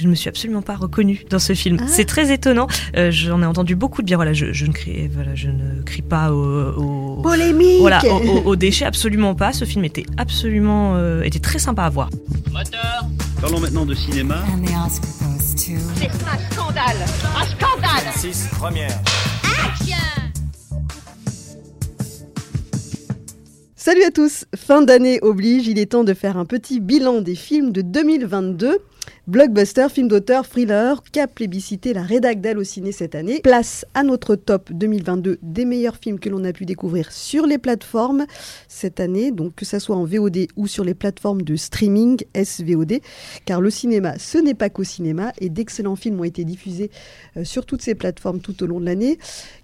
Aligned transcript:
Je 0.00 0.06
ne 0.06 0.10
me 0.12 0.14
suis 0.14 0.30
absolument 0.30 0.62
pas 0.62 0.76
reconnue 0.76 1.24
dans 1.28 1.38
ce 1.38 1.52
film. 1.52 1.76
C'est 1.86 2.06
très 2.06 2.32
étonnant. 2.32 2.68
Euh, 2.96 3.10
J'en 3.10 3.42
ai 3.42 3.44
entendu 3.44 3.74
beaucoup 3.76 4.00
de 4.00 4.06
bien. 4.06 4.16
Voilà, 4.16 4.32
je, 4.32 4.50
je 4.50 4.64
ne 4.64 4.72
crie, 4.72 5.08
voilà, 5.08 5.34
je 5.34 5.48
ne 5.48 5.82
crie 5.82 6.00
pas 6.00 6.32
au, 6.32 7.16
au 7.18 7.20
Polémique 7.22 7.80
voilà, 7.80 8.00
au, 8.06 8.16
au- 8.38 8.42
au 8.46 8.56
déchet, 8.56 8.86
absolument 8.86 9.34
pas. 9.34 9.52
Ce 9.52 9.66
film 9.66 9.84
était 9.84 10.06
absolument, 10.16 10.94
euh, 10.96 11.20
était 11.20 11.38
très 11.38 11.58
sympa 11.58 11.82
à 11.82 11.90
voir. 11.90 12.08
Parlons 13.42 13.60
maintenant 13.60 13.84
de 13.84 13.94
cinéma. 13.94 14.36
To. 14.36 15.56
C'est 15.56 16.06
un 16.06 16.50
scandale? 16.50 16.96
Un 17.36 17.44
scandale 17.44 18.12
6, 18.16 18.48
première. 18.52 18.98
Salut 23.76 24.02
à 24.04 24.10
tous, 24.10 24.44
fin 24.56 24.82
d'année 24.82 25.18
oblige, 25.22 25.66
il 25.66 25.78
est 25.78 25.86
temps 25.92 26.04
de 26.04 26.12
faire 26.14 26.36
un 26.36 26.44
petit 26.44 26.80
bilan 26.80 27.20
des 27.22 27.34
films 27.34 27.72
de 27.72 27.80
2022. 27.82 28.78
Blockbuster, 29.26 29.88
film 29.90 30.08
d'auteur, 30.08 30.48
thriller, 30.48 31.02
qu'a 31.12 31.26
plébiscité 31.26 31.92
la 31.92 32.02
rédac 32.02 32.40
d'Al 32.40 32.56
au 32.58 32.64
ciné 32.64 32.90
cette 32.90 33.14
année. 33.14 33.40
Place 33.42 33.84
à 33.92 34.02
notre 34.02 34.34
top 34.34 34.72
2022 34.72 35.38
des 35.42 35.66
meilleurs 35.66 35.96
films 35.96 36.18
que 36.18 36.30
l'on 36.30 36.42
a 36.42 36.54
pu 36.54 36.64
découvrir 36.64 37.12
sur 37.12 37.46
les 37.46 37.58
plateformes 37.58 38.24
cette 38.66 38.98
année, 38.98 39.30
donc 39.30 39.54
que 39.54 39.66
ça 39.66 39.78
soit 39.78 39.94
en 39.94 40.04
VOD 40.04 40.46
ou 40.56 40.66
sur 40.66 40.84
les 40.84 40.94
plateformes 40.94 41.42
de 41.42 41.54
streaming 41.54 42.18
SVOD, 42.34 43.00
car 43.44 43.60
le 43.60 43.68
cinéma, 43.68 44.18
ce 44.18 44.38
n'est 44.38 44.54
pas 44.54 44.70
qu'au 44.70 44.84
cinéma, 44.84 45.32
et 45.38 45.50
d'excellents 45.50 45.96
films 45.96 46.20
ont 46.20 46.24
été 46.24 46.44
diffusés 46.44 46.90
euh, 47.36 47.44
sur 47.44 47.66
toutes 47.66 47.82
ces 47.82 47.94
plateformes 47.94 48.40
tout 48.40 48.62
au 48.62 48.66
long 48.66 48.80
de 48.80 48.86
l'année. 48.86 49.18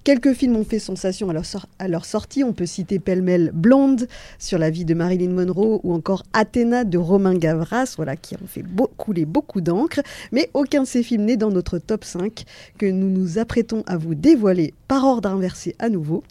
Quelques 0.05 0.35
films 0.35 0.57
ont 0.57 0.65
fait 0.65 0.79
sensation 0.79 1.31
à 1.31 1.89
leur, 1.89 2.05
sortie. 2.05 2.45
On 2.45 2.53
peut 2.53 2.67
citer 2.67 2.99
pêle-mêle 2.99 3.53
Blonde 3.55 4.07
sur 4.39 4.59
la 4.59 4.69
vie 4.69 4.85
de 4.85 4.95
Marilyn 4.95 5.31
Monroe 5.31 5.81
ou 5.83 5.95
encore 5.95 6.25
Athéna 6.35 6.85
de 6.85 6.99
Romain 6.99 7.35
Gavras, 7.35 7.95
voilà, 7.97 8.17
qui 8.17 8.35
ont 8.35 8.47
fait 8.47 8.63
couler 8.99 9.25
beaucoup 9.25 9.46
d'encre. 9.61 10.01
Mais 10.33 10.51
aucun 10.55 10.83
de 10.83 10.87
ces 10.87 11.03
films 11.03 11.25
n'est 11.25 11.37
dans 11.37 11.51
notre 11.51 11.79
top 11.79 12.05
5 12.05 12.45
que 12.79 12.87
nous 12.87 13.09
nous 13.09 13.39
apprêtons 13.39 13.83
à 13.87 13.97
vous 13.97 14.15
dévoiler 14.15 14.75
par 14.89 15.05
ordre 15.05 15.29
inversé 15.29 15.75
à 15.79 15.89
nouveau. 15.89 16.23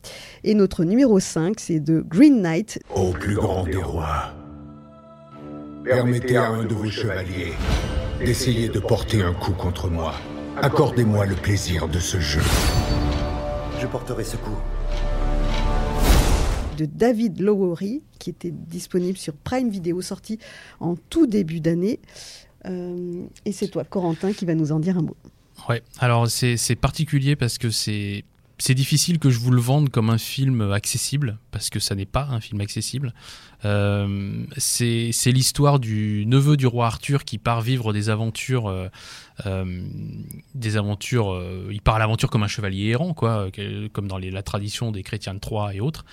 Et 0.44 0.54
notre 0.54 0.84
numéro 0.84 1.20
5, 1.20 1.60
c'est 1.60 1.80
de 1.80 2.04
Green 2.08 2.42
Knight. 2.42 2.80
Ô 2.96 3.12
plus 3.12 3.36
grand 3.36 3.64
des 3.64 3.78
rois, 3.78 4.34
permettez 5.84 6.38
à 6.38 6.48
un 6.50 6.66
de 6.66 6.74
vos 6.74 6.90
chevaliers 6.90 7.54
d'essayer 8.20 8.70
de 8.70 8.80
porter 8.80 9.22
un 9.22 9.34
coup 9.34 9.52
contre 9.52 9.90
moi. 9.90 10.14
Accordez-moi 10.62 11.26
le 11.26 11.36
plaisir 11.36 11.88
de 11.88 12.00
ce 12.00 12.20
jeu. 12.20 12.42
Je 13.80 13.88
porterai 13.88 14.24
ce 14.24 14.38
coup. 14.38 14.58
de 16.78 16.86
David 16.86 17.40
Lowery, 17.40 18.04
qui 18.20 18.30
était 18.30 18.52
disponible 18.52 19.18
sur 19.18 19.34
Prime 19.34 19.70
Video, 19.70 20.02
sorti 20.02 20.40
en 20.80 20.96
tout 21.10 21.26
début 21.26 21.62
d'année. 21.62 22.00
Euh, 22.66 23.26
et 23.46 23.52
c'est 23.52 23.68
toi, 23.68 23.84
Corentin, 23.84 24.34
qui 24.34 24.46
va 24.46 24.56
nous 24.56 24.72
en 24.72 24.80
dire 24.80 24.98
un 24.98 25.02
mot. 25.02 25.16
Ouais, 25.70 25.82
alors 26.00 26.30
c'est 26.30 26.76
particulier 26.76 27.36
parce 27.36 27.58
que 27.58 27.70
c'est 27.70 28.24
difficile 28.70 29.20
que 29.20 29.30
je 29.30 29.40
vous 29.40 29.52
le 29.52 29.62
vende 29.62 29.90
comme 29.90 30.10
un 30.10 30.18
film 30.18 30.72
accessible, 30.72 31.38
parce 31.52 31.70
que 31.70 31.80
ça 31.80 31.96
n'est 31.96 32.06
pas 32.06 32.28
un 32.30 32.42
film 32.42 32.62
accessible. 32.62 33.14
Euh, 33.66 34.46
c'est 34.58 35.32
l'histoire 35.32 35.80
du 35.80 36.26
neveu 36.28 36.56
du 36.56 36.68
roi 36.68 36.86
Arthur 36.86 37.24
qui 37.24 37.38
part 37.38 37.62
vivre 37.62 37.94
des 37.94 38.10
aventures, 38.10 38.68
euh, 38.68 38.88
euh, 39.48 39.82
des 40.54 40.78
aventures. 40.78 41.42
il 41.72 41.82
part 41.82 41.96
à 41.96 42.00
l'aventure 42.00 42.30
comme 42.30 42.44
un 42.44 42.48
chevalier 42.48 42.90
errant, 42.90 43.14
quoi, 43.14 43.48
comme 43.92 44.08
dans 44.08 44.18
la 44.18 44.44
tradition 44.44 44.92
des 44.92 45.04
chrétiens 45.04 45.34
de 45.34 45.40
Troie 45.40 45.74
et 45.74 45.80
autres. 45.80 46.06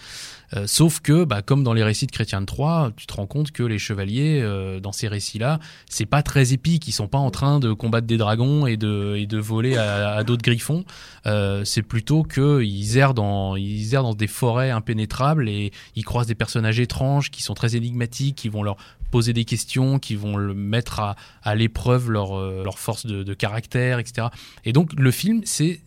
Sauf 0.66 1.00
que, 1.00 1.24
bah, 1.24 1.40
comme 1.40 1.64
dans 1.64 1.72
les 1.72 1.82
récits 1.82 2.06
de 2.06 2.12
chrétiens 2.12 2.42
de 2.42 2.46
Troie, 2.46 2.92
tu 2.96 3.06
te 3.06 3.14
rends 3.14 3.26
compte 3.26 3.52
que 3.52 3.62
les 3.62 3.78
chevaliers, 3.78 4.42
dans 4.82 4.92
ces 4.92 5.08
récits-là, 5.08 5.60
c'est 5.88 6.04
pas 6.06 6.22
très 6.22 6.52
épique. 6.52 6.86
Ils 6.88 6.92
sont 6.92 7.08
pas 7.08 7.18
en 7.18 7.30
train 7.30 7.58
de 7.58 7.72
combattre 7.72 8.06
des 8.06 8.18
dragons 8.18 8.66
et 8.66 8.76
de, 8.76 9.16
et 9.16 9.26
de 9.26 9.38
voler 9.38 9.76
à, 9.76 10.22
d'autres 10.24 10.42
griffons. 10.42 10.84
C'est 11.24 11.82
plutôt 11.82 12.22
que 12.22 12.62
ils 12.62 12.98
errent 12.98 13.14
dans, 13.14 13.56
dans 13.56 14.14
des 14.14 14.26
forêts 14.26 14.70
impénétrables 14.70 15.48
et 15.48 15.72
ils 15.96 16.04
croisent 16.04 16.26
des 16.26 16.34
personnages 16.34 16.80
étranges 16.80 17.30
qui 17.30 17.41
sont 17.42 17.54
très 17.54 17.76
énigmatiques, 17.76 18.36
qui 18.36 18.48
vont 18.48 18.62
leur 18.62 18.76
poser 19.10 19.32
des 19.32 19.44
questions, 19.44 19.98
qui 19.98 20.16
vont 20.16 20.36
le 20.36 20.54
mettre 20.54 21.00
à, 21.42 21.54
l'épreuve 21.54 22.10
leur, 22.10 22.36
euh, 22.36 22.64
leur 22.64 22.78
force 22.78 23.06
de, 23.06 23.34
caractère, 23.34 23.98
etc. 23.98 24.28
Et 24.64 24.72
donc 24.72 24.92
le 24.94 25.10
film, 25.10 25.42
c'est 25.44 25.80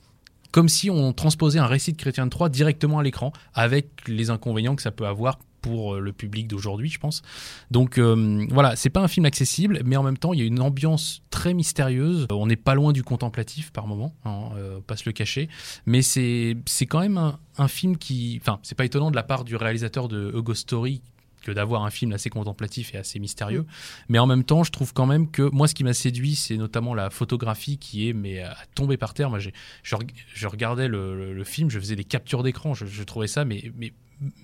comme 0.51 0.69
si 0.69 0.89
on 0.89 1.11
transposait 1.11 1.59
un 1.59 1.65
récit 1.65 1.91
de 1.91 1.97
Chrétien 1.97 2.25
de 2.25 2.29
Troyes 2.29 2.49
directement 2.49 2.99
à 2.99 3.03
l'écran, 3.03 3.33
avec 3.53 4.07
les 4.07 4.29
inconvénients 4.29 4.75
que 4.75 4.81
ça 4.81 4.91
peut 4.91 5.05
avoir 5.05 5.37
pour 5.65 5.95
euh, 5.95 5.99
le 5.99 6.13
public 6.13 6.47
d'aujourd'hui, 6.47 6.89
je 6.89 6.99
pense. 6.99 7.23
Donc 7.71 7.97
euh, 7.97 8.45
voilà, 8.51 8.75
c'est 8.75 8.91
pas 8.91 9.01
un 9.01 9.07
film 9.07 9.25
accessible, 9.25 9.81
mais 9.83 9.97
en 9.97 10.03
même 10.03 10.17
temps, 10.17 10.31
il 10.31 10.39
y 10.39 10.43
a 10.43 10.45
une 10.45 10.61
ambiance 10.61 11.23
très 11.31 11.55
mystérieuse. 11.55 12.27
On 12.31 12.45
n'est 12.45 12.55
pas 12.55 12.75
loin 12.75 12.93
du 12.93 13.03
contemplatif 13.03 13.71
par 13.71 13.87
moment, 13.87 14.13
hein, 14.25 14.51
euh, 14.57 14.79
pas 14.79 14.95
se 14.95 15.03
le 15.07 15.11
cacher, 15.11 15.49
mais 15.87 16.03
c'est 16.03 16.55
quand 16.81 16.99
même 16.99 17.17
un, 17.57 17.67
film 17.67 17.97
qui, 17.97 18.39
enfin, 18.41 18.59
c'est 18.61 18.75
pas 18.75 18.85
étonnant 18.85 19.09
de 19.09 19.15
la 19.15 19.23
part 19.23 19.43
du 19.43 19.55
réalisateur 19.55 20.07
de 20.07 20.29
Ghost 20.39 20.61
Story 20.61 21.01
que 21.45 21.51
d'avoir 21.51 21.85
un 21.85 21.89
film 21.91 22.11
assez 22.11 22.29
contemplatif 22.29 22.93
et 22.93 22.97
assez 22.97 23.19
mystérieux. 23.19 23.65
Mais 24.09 24.19
en 24.19 24.25
même 24.25 24.43
temps, 24.43 24.63
je 24.63 24.71
trouve 24.71 24.91
quand 24.93 25.05
même 25.05 25.29
que 25.31 25.43
moi, 25.53 25.67
ce 25.67 25.75
qui 25.75 25.83
m'a 25.83 25.93
séduit, 25.93 26.35
c'est 26.35 26.57
notamment 26.57 26.93
la 26.93 27.09
photographie 27.09 27.77
qui 27.77 28.09
est 28.09 28.13
mais 28.13 28.41
à 28.41 28.57
tomber 28.75 28.97
par 28.97 29.13
terre. 29.13 29.29
Moi, 29.29 29.39
je, 29.39 29.49
reg- 29.95 30.11
je 30.33 30.47
regardais 30.47 30.87
le, 30.87 31.15
le- 31.15 31.33
le 31.33 31.43
film, 31.43 31.69
je 31.69 31.79
faisais 31.79 31.95
des 31.95 32.03
captures 32.03 32.43
d'écran, 32.43 32.73
je, 32.73 32.85
je 32.85 33.03
trouvais 33.03 33.27
ça 33.27 33.45
mais, 33.45 33.71
mais 33.77 33.93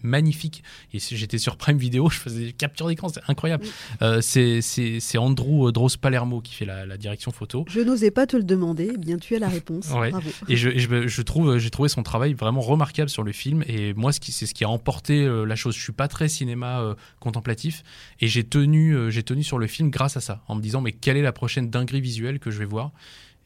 magnifique. 0.04 0.64
Et 0.94 1.00
j'étais 1.00 1.38
sur 1.38 1.58
Prime 1.58 1.78
Video, 1.78 2.10
je 2.12 2.18
faisais 2.18 2.46
des 2.46 2.54
captures 2.54 2.88
d'écran, 2.88 3.10
c'est 3.10 3.22
incroyable. 3.28 3.66
Euh, 4.02 4.22
c'est, 4.22 5.18
Andrew 5.18 5.72
Dross 5.72 5.98
Palermo 5.98 6.42
qui 6.42 6.54
fait 6.54 6.66
la, 6.66 6.86
la 6.86 6.98
direction 6.98 7.32
photo. 7.32 7.66
Je 7.68 7.82
n'osais 7.82 8.12
pas 8.12 8.26
te 8.26 8.36
le 8.38 8.44
demander, 8.44 8.92
eh 8.94 8.98
bien 8.98 9.18
tu 9.18 9.36
as 9.36 9.40
la 9.40 9.50
réponse. 9.50 9.90
Ouais. 9.92 10.10
Bravo. 10.12 10.30
Et 10.48 10.56
je, 10.56 10.70
et 10.70 10.80
je, 10.80 11.08
je 11.08 11.22
trouve, 11.22 11.58
j'ai 11.58 11.70
trouvé 11.70 11.90
son 11.90 12.04
travail 12.04 12.34
vraiment 12.34 12.62
remarquable 12.62 13.10
sur 13.10 13.24
le 13.24 13.32
film. 13.32 13.64
Et 13.68 13.94
moi, 13.94 14.12
c'est 14.12 14.46
ce 14.46 14.54
qui 14.54 14.64
a 14.64 14.70
emporté 14.70 15.22
euh, 15.22 15.46
la 15.46 15.56
chose. 15.56 15.76
Je 15.76 15.82
suis 15.82 15.92
pas 15.92 16.08
très 16.08 16.28
cinéma 16.28 16.82
euh, 16.82 16.96
contemplatif, 17.20 17.84
et 18.20 18.28
j'ai 18.28 18.44
tenu, 18.44 18.96
euh, 18.96 19.10
j'ai 19.10 19.24
tenu 19.24 19.44
sur 19.44 19.58
le 19.58 19.68
film 19.68 19.90
grâce 19.90 20.18
à 20.18 20.22
ça, 20.22 20.44
en 20.48 20.56
me 20.56 20.62
disant 20.62 20.82
mais 20.82 20.92
quelle 20.92 21.18
est 21.18 21.22
la 21.22 21.34
prochaine 21.34 21.70
dinguerie 21.70 22.02
visuelle 22.02 22.40
que 22.40 22.52
je 22.52 22.60
vais 22.60 22.66
voir? 22.66 22.92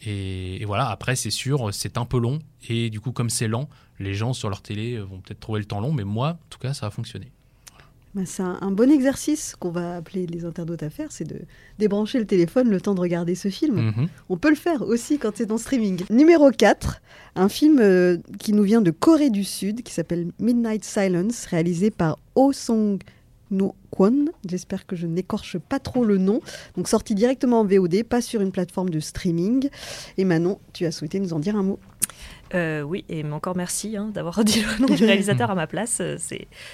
Et, 0.01 0.61
et 0.61 0.65
voilà. 0.65 0.89
Après, 0.89 1.15
c'est 1.15 1.31
sûr, 1.31 1.73
c'est 1.73 1.97
un 1.97 2.05
peu 2.05 2.19
long, 2.19 2.39
et 2.69 2.89
du 2.89 2.99
coup, 2.99 3.11
comme 3.11 3.29
c'est 3.29 3.47
lent, 3.47 3.69
les 3.99 4.13
gens 4.13 4.33
sur 4.33 4.49
leur 4.49 4.61
télé 4.61 4.95
euh, 4.95 5.03
vont 5.03 5.19
peut-être 5.19 5.39
trouver 5.39 5.59
le 5.59 5.65
temps 5.65 5.79
long, 5.79 5.93
mais 5.93 6.03
moi, 6.03 6.29
en 6.31 6.47
tout 6.49 6.59
cas, 6.59 6.73
ça 6.73 6.87
a 6.87 6.89
fonctionné. 6.89 7.31
Bah, 8.13 8.21
c'est 8.25 8.43
un, 8.43 8.57
un 8.61 8.71
bon 8.71 8.89
exercice 8.89 9.55
qu'on 9.59 9.71
va 9.71 9.97
appeler 9.97 10.25
les 10.25 10.45
internautes 10.45 10.83
à 10.83 10.89
faire, 10.89 11.11
c'est 11.11 11.25
de 11.25 11.41
débrancher 11.79 12.17
le 12.17 12.25
téléphone 12.25 12.69
le 12.69 12.79
temps 12.79 12.95
de 12.95 13.01
regarder 13.01 13.35
ce 13.35 13.49
film. 13.49 13.75
Mhm. 13.75 14.07
On 14.29 14.37
peut 14.37 14.49
le 14.49 14.55
faire 14.55 14.81
aussi 14.83 15.17
quand 15.19 15.31
c'est 15.35 15.51
en 15.51 15.57
streaming. 15.57 16.03
Numéro 16.09 16.49
4, 16.49 17.01
un 17.35 17.49
film 17.49 17.79
euh, 17.81 18.17
qui 18.39 18.53
nous 18.53 18.63
vient 18.63 18.81
de 18.81 18.91
Corée 18.91 19.29
du 19.29 19.43
Sud, 19.43 19.83
qui 19.83 19.93
s'appelle 19.93 20.31
Midnight 20.39 20.85
Silence, 20.85 21.45
réalisé 21.47 21.91
par 21.91 22.17
Oh 22.35 22.53
Song 22.53 22.99
No 23.51 23.75
Kwon. 23.91 24.25
J'espère 24.47 24.85
que 24.85 24.95
je 24.95 25.07
n'écorche 25.07 25.57
pas 25.57 25.79
trop 25.79 26.03
le 26.03 26.17
nom. 26.17 26.41
Donc 26.75 26.87
sorti 26.87 27.15
directement 27.15 27.61
en 27.61 27.65
VOD, 27.65 28.03
pas 28.03 28.21
sur 28.21 28.41
une 28.41 28.51
plateforme 28.51 28.89
de 28.89 28.99
streaming. 28.99 29.69
Et 30.17 30.25
Manon, 30.25 30.59
tu 30.73 30.85
as 30.85 30.91
souhaité 30.91 31.19
nous 31.19 31.33
en 31.33 31.39
dire 31.39 31.55
un 31.55 31.63
mot. 31.63 31.79
Euh, 32.53 32.81
oui, 32.83 33.03
et 33.09 33.23
encore 33.25 33.55
merci 33.57 33.97
hein, 33.97 34.11
d'avoir 34.13 34.43
dit 34.43 34.61
le 34.79 34.85
nom 34.87 34.93
du 34.93 35.03
réalisateur 35.05 35.49
à 35.49 35.55
ma 35.55 35.65
place. 35.67 35.97
euh, 36.01 36.17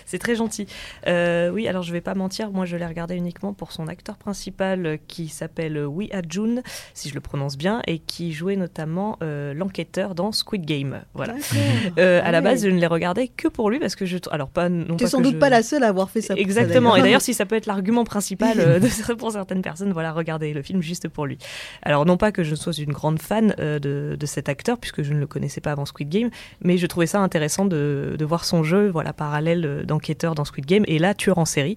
C'est 0.06 0.20
très 0.20 0.36
gentil. 0.36 0.68
Euh, 1.08 1.50
oui, 1.50 1.68
alors 1.68 1.82
je 1.84 1.94
vais 1.94 2.02
pas 2.02 2.14
mentir, 2.14 2.52
moi 2.52 2.66
je 2.66 2.76
l'ai 2.76 2.86
regardé 2.86 3.16
uniquement 3.16 3.54
pour 3.54 3.72
son 3.72 3.88
acteur 3.88 4.18
principal 4.18 5.00
qui 5.08 5.30
s'appelle 5.30 5.78
Wee 5.86 6.10
Ah-jun, 6.12 6.62
si 6.94 7.10
je 7.10 7.14
le 7.16 7.22
prononce 7.22 7.58
bien, 7.58 7.81
et 7.88 8.00
qui 8.00 8.34
jouait 8.34 8.58
notamment 8.58 9.18
euh, 9.24 9.54
l'enquêteur 9.54 10.14
dans 10.14 10.31
Squid 10.31 10.66
Game. 10.66 11.02
Voilà. 11.14 11.34
À 11.34 12.02
Ah 12.26 12.31
la 12.31 12.40
ouais. 12.40 12.44
base, 12.44 12.64
je 12.66 12.70
ne 12.70 12.80
l'ai 12.80 12.88
regardé 12.88 13.28
que 13.30 13.48
pour 13.48 13.70
lui 13.70 13.80
parce 13.80 13.96
que 13.96 14.06
je. 14.06 14.18
Alors, 14.31 14.50
pas. 14.50 14.68
Non 14.70 14.98
Tu 14.98 15.06
pas 15.06 15.10
sans 15.10 15.22
doute 15.22 15.36
je- 15.36 15.40
pas 15.40 15.50
la 15.50 15.64
seule 15.64 15.84
à 15.84 15.88
avoir 15.88 16.10
fait 16.10 16.22
ça. 16.22 16.34
Exactement. 16.36 16.96
Et 16.96 17.02
d'ailleurs, 17.02 17.22
si 17.22 17.34
ça 17.34 17.46
peut 17.46 17.56
être 17.56 17.66
l'argument 17.66 18.04
principal 18.04 18.58
de, 18.81 19.14
pour 19.14 19.31
certaines 19.31 19.62
personnes, 19.62 19.94
voilà, 19.94 20.12
regardez 20.12 20.54
le 20.54 20.62
film 20.62 20.81
juste 20.81 21.08
pour 21.08 21.26
lui. 21.26 21.38
Alors, 21.81 22.06
non 22.06 22.18
pas 22.18 22.31
que 22.31 22.44
je 22.44 22.56
sois 22.56 22.74
une 22.74 22.92
grande 22.92 23.20
fan 23.22 23.56
de, 23.57 23.80
de 24.19 24.25
cet 24.25 24.50
acteur, 24.50 24.78
puisque 24.78 25.01
je 25.01 25.13
ne 25.13 25.19
le 25.19 25.28
connaissais 25.28 25.62
pas 25.62 25.70
avant 25.71 25.85
Squid 25.85 26.09
Game, 26.09 26.29
mais 26.62 26.77
je 26.77 26.85
trouvais 26.85 27.07
ça 27.07 27.19
intéressant 27.19 27.65
de, 27.65 28.15
de 28.18 28.25
voir 28.25 28.45
son 28.45 28.63
jeu, 28.63 28.89
voilà, 28.89 29.13
parallèle 29.13 29.65
euh, 29.65 29.83
d'enquêteur 29.83 30.35
dans 30.35 30.45
Squid 30.45 30.65
Game, 30.65 30.83
et 30.88 31.00
là, 31.00 31.13
tueur 31.13 31.38
en 31.38 31.45
série, 31.45 31.75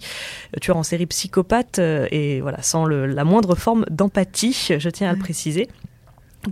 Euh, 0.55 0.61
tueur 0.61 0.76
en 0.76 0.82
série 0.82 1.06
psychopathe, 1.06 1.79
euh, 1.79 2.06
et 2.11 2.41
voilà, 2.41 2.61
sans 2.62 2.85
le- 2.85 3.06
la 3.06 3.25
moindre 3.25 3.55
forme 3.55 3.85
d'empathie, 3.91 4.69
je 4.79 4.88
tiens 4.91 5.08
à 5.08 5.12
le 5.12 5.19
préciser 5.19 5.69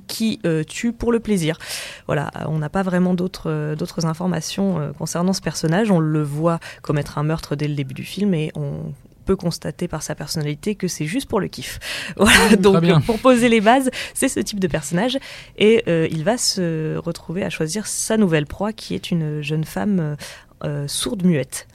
qui 0.06 0.40
euh, 0.46 0.64
tue 0.64 0.92
pour 0.94 1.12
le 1.12 1.20
plaisir. 1.20 1.58
Voilà, 2.06 2.30
on 2.48 2.56
n'a 2.58 2.70
pas 2.70 2.82
vraiment 2.82 3.12
d'autres 3.12 3.50
euh, 3.50 3.76
d'autres 3.76 4.06
informations 4.06 4.80
euh, 4.80 4.92
concernant 4.92 5.34
ce 5.34 5.42
personnage. 5.42 5.90
On 5.90 5.98
le 6.00 6.22
voit 6.22 6.60
commettre 6.80 7.18
un 7.18 7.22
meurtre 7.24 7.56
dès 7.56 7.68
le 7.68 7.74
début 7.74 7.92
du 7.92 8.04
film 8.04 8.32
et 8.32 8.50
on 8.54 8.94
peut 9.24 9.36
constater 9.36 9.88
par 9.88 10.02
sa 10.02 10.14
personnalité 10.14 10.74
que 10.74 10.88
c'est 10.88 11.06
juste 11.06 11.28
pour 11.28 11.40
le 11.40 11.48
kiff. 11.48 11.78
Voilà, 12.16 12.56
donc 12.56 13.04
pour 13.04 13.19
poser 13.19 13.48
les 13.48 13.60
bases, 13.60 13.90
c'est 14.14 14.28
ce 14.28 14.40
type 14.40 14.60
de 14.60 14.69
personnage 14.69 15.19
et 15.56 15.82
euh, 15.88 16.08
il 16.10 16.24
va 16.24 16.36
se 16.36 16.96
retrouver 16.96 17.42
à 17.44 17.50
choisir 17.50 17.86
sa 17.86 18.16
nouvelle 18.16 18.46
proie 18.46 18.72
qui 18.72 18.94
est 18.94 19.10
une 19.10 19.42
jeune 19.42 19.64
femme 19.64 20.00
euh, 20.00 20.16
euh, 20.64 20.86
sourde-muette. 20.86 21.66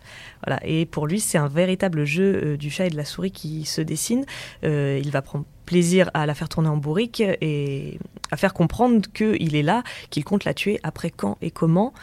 Voilà. 0.45 0.61
Et 0.65 0.85
pour 0.85 1.07
lui, 1.07 1.19
c'est 1.19 1.38
un 1.38 1.49
véritable 1.49 2.05
jeu 2.05 2.41
euh, 2.44 2.57
du 2.57 2.69
chat 2.69 2.85
et 2.85 2.89
de 2.89 2.95
la 2.95 3.03
souris 3.03 3.31
qui 3.31 3.65
se 3.65 3.81
dessine. 3.81 4.25
Il 4.63 5.09
va 5.11 5.21
prendre 5.21 5.45
plaisir 5.65 6.09
à 6.13 6.25
la 6.25 6.33
faire 6.33 6.47
tourner 6.47 6.69
en 6.69 6.77
bourrique 6.77 7.21
et 7.21 8.00
à 8.31 8.38
faire 8.38 8.53
comprendre 8.53 9.05
qu'il 9.13 9.55
est 9.55 9.63
là, 9.63 9.83
qu'il 10.09 10.23
compte 10.23 10.45
la 10.45 10.53
tuer 10.53 10.79
après 10.83 11.09
quand 11.09 11.38
et 11.41 11.51
comment. 11.51 11.93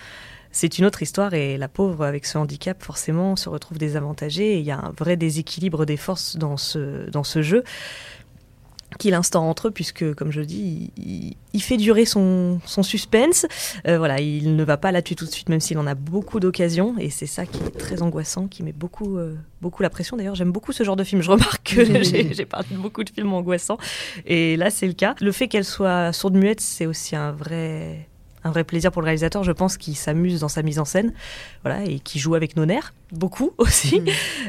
C'est 0.54 0.78
une 0.78 0.84
autre 0.84 1.02
histoire 1.02 1.34
et 1.34 1.58
la 1.58 1.66
pauvre 1.66 2.04
avec 2.04 2.24
ce 2.26 2.38
handicap 2.38 2.80
forcément 2.80 3.34
se 3.34 3.48
retrouve 3.48 3.76
désavantagée 3.76 4.52
et 4.52 4.58
il 4.60 4.64
y 4.64 4.70
a 4.70 4.78
un 4.78 4.92
vrai 4.96 5.16
déséquilibre 5.16 5.84
des 5.84 5.96
forces 5.96 6.36
dans 6.36 6.56
ce, 6.56 7.10
dans 7.10 7.24
ce 7.24 7.42
jeu 7.42 7.64
qu'il 9.00 9.14
instaure 9.14 9.42
entre 9.42 9.66
eux, 9.66 9.70
puisque, 9.72 10.14
comme 10.14 10.30
je 10.30 10.38
le 10.38 10.46
dis, 10.46 10.92
il, 10.96 11.34
il 11.54 11.60
fait 11.60 11.76
durer 11.76 12.04
son, 12.04 12.60
son 12.66 12.84
suspense. 12.84 13.46
Euh, 13.88 13.98
voilà, 13.98 14.20
il 14.20 14.54
ne 14.54 14.62
va 14.62 14.76
pas 14.76 14.92
la 14.92 15.02
tuer 15.02 15.16
tout 15.16 15.24
de 15.24 15.30
suite, 15.30 15.48
même 15.48 15.58
s'il 15.58 15.76
en 15.78 15.88
a 15.88 15.96
beaucoup 15.96 16.38
d'occasions, 16.38 16.94
et 17.00 17.10
c'est 17.10 17.26
ça 17.26 17.46
qui 17.46 17.58
est 17.58 17.76
très 17.76 18.02
angoissant, 18.02 18.46
qui 18.46 18.62
met 18.62 18.70
beaucoup, 18.70 19.18
euh, 19.18 19.34
beaucoup 19.60 19.82
la 19.82 19.90
pression. 19.90 20.16
D'ailleurs, 20.16 20.36
j'aime 20.36 20.52
beaucoup 20.52 20.70
ce 20.70 20.84
genre 20.84 20.94
de 20.94 21.02
film. 21.02 21.20
Je 21.20 21.30
remarque 21.32 21.74
que 21.74 21.84
j'ai 22.04 22.32
j'ai 22.32 22.46
parlé 22.46 22.68
de 22.70 22.76
beaucoup 22.76 23.02
de 23.02 23.10
films 23.10 23.32
angoissants, 23.32 23.78
et 24.24 24.56
là, 24.56 24.70
c'est 24.70 24.86
le 24.86 24.92
cas. 24.92 25.16
Le 25.20 25.32
fait 25.32 25.48
qu'elle 25.48 25.64
soit 25.64 26.12
sourde-muette, 26.12 26.60
c'est 26.60 26.86
aussi 26.86 27.16
un 27.16 27.32
vrai 27.32 28.08
un 28.44 28.50
vrai 28.50 28.62
plaisir 28.62 28.92
pour 28.92 29.02
le 29.02 29.06
réalisateur, 29.06 29.42
je 29.42 29.52
pense, 29.52 29.76
qui 29.76 29.94
s'amuse 29.94 30.40
dans 30.40 30.48
sa 30.48 30.62
mise 30.62 30.78
en 30.78 30.84
scène, 30.84 31.12
voilà, 31.62 31.82
et 31.84 31.98
qui 31.98 32.18
joue 32.18 32.34
avec 32.34 32.56
nos 32.56 32.66
nerfs, 32.66 32.94
beaucoup 33.10 33.52
aussi. 33.58 34.00
Mhm. 34.00 34.08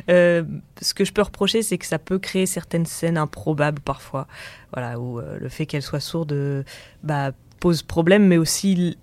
Euh, 0.10 0.44
ce 0.82 0.94
que 0.94 1.06
je 1.06 1.14
peux 1.14 1.22
reprocher, 1.22 1.62
c'est 1.62 1.78
que 1.78 1.86
ça 1.86 2.00
peut 2.00 2.20
créer 2.20 2.46
certaines 2.46 2.86
scènes 2.86 3.18
improbables 3.18 3.82
parfois, 3.82 4.28
voilà, 4.74 5.00
où 5.00 5.20
euh, 5.20 5.38
le 5.40 5.50
fait 5.50 5.66
qu'elle 5.66 5.82
soit 5.82 6.02
sourde 6.02 6.34
euh, 6.34 6.64
bah, 7.04 7.32
pose 7.60 7.82
problème, 7.82 8.28
mais 8.28 8.38
aussi 8.38 8.98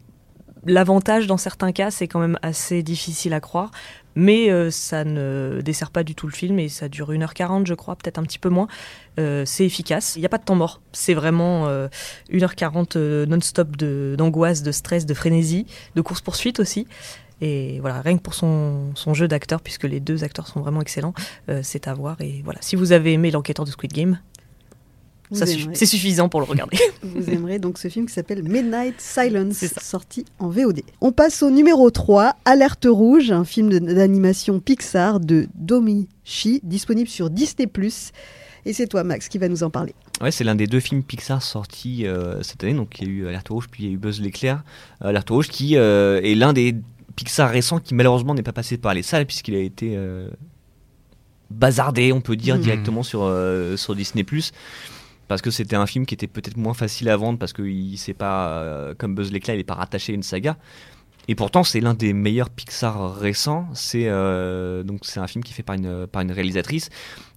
l'avantage 0.64 1.26
dans 1.26 1.38
certains 1.38 1.72
cas, 1.72 1.90
c'est 1.90 2.06
quand 2.06 2.20
même 2.20 2.38
assez 2.42 2.82
difficile 2.82 3.32
à 3.32 3.40
croire. 3.40 3.70
Mais 4.14 4.50
euh, 4.50 4.70
ça 4.70 5.04
ne 5.04 5.60
dessert 5.62 5.90
pas 5.90 6.04
du 6.04 6.14
tout 6.14 6.26
le 6.26 6.32
film 6.32 6.58
et 6.58 6.68
ça 6.68 6.88
dure 6.88 7.10
1h40, 7.10 7.66
je 7.66 7.74
crois, 7.74 7.96
peut-être 7.96 8.18
un 8.18 8.22
petit 8.22 8.38
peu 8.38 8.48
moins. 8.48 8.68
Euh, 9.18 9.44
c'est 9.46 9.64
efficace. 9.64 10.14
Il 10.16 10.20
n'y 10.20 10.26
a 10.26 10.28
pas 10.28 10.38
de 10.38 10.44
temps 10.44 10.54
mort. 10.54 10.80
C'est 10.92 11.14
vraiment 11.14 11.68
euh, 11.68 11.88
1h40 12.30 12.92
euh, 12.96 13.26
non-stop 13.26 13.76
d'angoisse, 13.76 14.62
de, 14.62 14.72
stress, 14.72 15.06
de 15.06 15.14
frénésie, 15.14 15.66
de 15.94 16.00
course-poursuite 16.00 16.60
aussi. 16.60 16.86
Et 17.40 17.80
voilà, 17.80 18.00
rien 18.00 18.16
que 18.16 18.22
pour 18.22 18.34
son, 18.34 18.94
son 18.94 19.14
jeu 19.14 19.26
d'acteur, 19.26 19.60
puisque 19.60 19.84
les 19.84 19.98
deux 19.98 20.22
acteurs 20.22 20.46
sont 20.46 20.60
vraiment 20.60 20.80
excellents, 20.80 21.12
c'est 21.62 21.88
à 21.88 21.94
voir. 21.94 22.20
Et 22.20 22.40
voilà, 22.44 22.60
si 22.62 22.76
vous 22.76 22.92
avez 22.92 23.14
aimé 23.14 23.32
l'enquêteur 23.32 23.64
de 23.64 23.70
Squid 23.72 23.92
Game, 23.92 24.20
ça 25.34 25.46
suffit- 25.46 25.62
aimerez. 25.62 25.74
c'est 25.76 25.86
suffisant 25.86 26.28
pour 26.28 26.40
le 26.40 26.46
regarder. 26.46 26.76
Vous 27.02 27.28
aimerez 27.30 27.58
donc 27.58 27.78
ce 27.78 27.88
film 27.88 28.06
qui 28.06 28.12
s'appelle 28.12 28.42
Midnight 28.42 29.00
Silence, 29.00 29.64
sorti 29.80 30.24
en 30.38 30.48
VOD. 30.48 30.80
On 31.00 31.12
passe 31.12 31.42
au 31.42 31.50
numéro 31.50 31.90
3, 31.90 32.36
Alerte 32.44 32.86
Rouge, 32.88 33.30
un 33.30 33.44
film 33.44 33.70
d'animation 33.70 34.60
Pixar 34.60 35.20
de 35.20 35.46
Domi 35.54 36.08
Shi, 36.24 36.60
disponible 36.62 37.08
sur 37.08 37.30
Disney+. 37.30 37.68
Et 38.64 38.72
c'est 38.72 38.86
toi, 38.86 39.02
Max, 39.02 39.28
qui 39.28 39.38
va 39.38 39.48
nous 39.48 39.64
en 39.64 39.70
parler. 39.70 39.92
Ouais, 40.20 40.30
c'est 40.30 40.44
l'un 40.44 40.54
des 40.54 40.68
deux 40.68 40.78
films 40.78 41.02
Pixar 41.02 41.42
sortis 41.42 42.06
euh, 42.06 42.40
cette 42.42 42.62
année. 42.62 42.74
Donc, 42.74 43.00
il 43.00 43.08
y 43.08 43.10
a 43.10 43.12
eu 43.12 43.26
Alerte 43.26 43.48
Rouge, 43.48 43.66
puis 43.68 43.82
il 43.82 43.86
y 43.88 43.90
a 43.90 43.94
eu 43.94 43.98
Buzz 43.98 44.20
l'éclair. 44.20 44.62
Alerte 45.00 45.30
Rouge, 45.30 45.48
qui 45.48 45.76
euh, 45.76 46.20
est 46.22 46.36
l'un 46.36 46.52
des 46.52 46.76
Pixar 47.16 47.50
récents 47.50 47.80
qui 47.80 47.94
malheureusement 47.94 48.34
n'est 48.34 48.44
pas 48.44 48.52
passé 48.52 48.78
par 48.78 48.94
les 48.94 49.02
salles, 49.02 49.26
puisqu'il 49.26 49.54
a 49.56 49.58
été 49.58 49.94
euh, 49.96 50.28
bazardé, 51.50 52.12
on 52.12 52.20
peut 52.20 52.36
dire, 52.36 52.54
Mhm. 52.56 52.62
directement 52.62 53.02
sur, 53.02 53.22
euh, 53.24 53.76
sur 53.76 53.94
Disney. 53.94 54.24
Parce 55.32 55.40
que 55.40 55.50
c'était 55.50 55.76
un 55.76 55.86
film 55.86 56.04
qui 56.04 56.12
était 56.12 56.26
peut-être 56.26 56.58
moins 56.58 56.74
facile 56.74 57.08
à 57.08 57.16
vendre, 57.16 57.38
parce 57.38 57.54
qu'il 57.54 57.96
c'est 57.96 58.12
pas, 58.12 58.48
euh, 58.48 58.94
comme 58.94 59.14
Buzz 59.14 59.32
l'éclair, 59.32 59.54
il 59.54 59.60
n'est 59.60 59.64
pas 59.64 59.76
rattaché 59.76 60.12
à 60.12 60.14
une 60.14 60.22
saga. 60.22 60.58
Et 61.26 61.34
pourtant, 61.34 61.64
c'est 61.64 61.80
l'un 61.80 61.94
des 61.94 62.12
meilleurs 62.12 62.50
Pixar 62.50 63.16
récents. 63.16 63.66
C'est 63.72 64.08
euh, 64.08 64.82
donc 64.82 65.00
c'est 65.04 65.20
un 65.20 65.26
film 65.26 65.42
qui 65.42 65.52
est 65.52 65.56
fait 65.56 65.62
par 65.62 65.76
une, 65.76 66.06
par 66.06 66.20
une 66.20 66.32
réalisatrice 66.32 66.90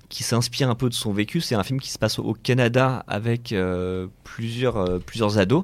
qui 0.09 0.23
s'inspire 0.23 0.69
un 0.69 0.75
peu 0.75 0.89
de 0.89 0.93
son 0.93 1.13
vécu. 1.13 1.39
C'est 1.39 1.55
un 1.55 1.63
film 1.63 1.79
qui 1.79 1.89
se 1.89 1.97
passe 1.97 2.19
au 2.19 2.33
Canada 2.33 3.05
avec 3.07 3.53
euh, 3.53 4.07
plusieurs, 4.25 4.99
plusieurs 4.99 5.37
ados, 5.37 5.63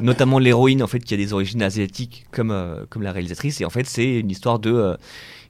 notamment 0.00 0.38
l'héroïne 0.38 0.82
en 0.82 0.86
fait 0.86 1.00
qui 1.00 1.12
a 1.12 1.18
des 1.18 1.34
origines 1.34 1.62
asiatiques 1.62 2.24
comme, 2.30 2.86
comme 2.88 3.02
la 3.02 3.12
réalisatrice. 3.12 3.60
Et 3.60 3.66
en 3.66 3.70
fait, 3.70 3.84
c'est 3.84 4.20
une 4.20 4.30
histoire 4.30 4.58
de, 4.58 4.96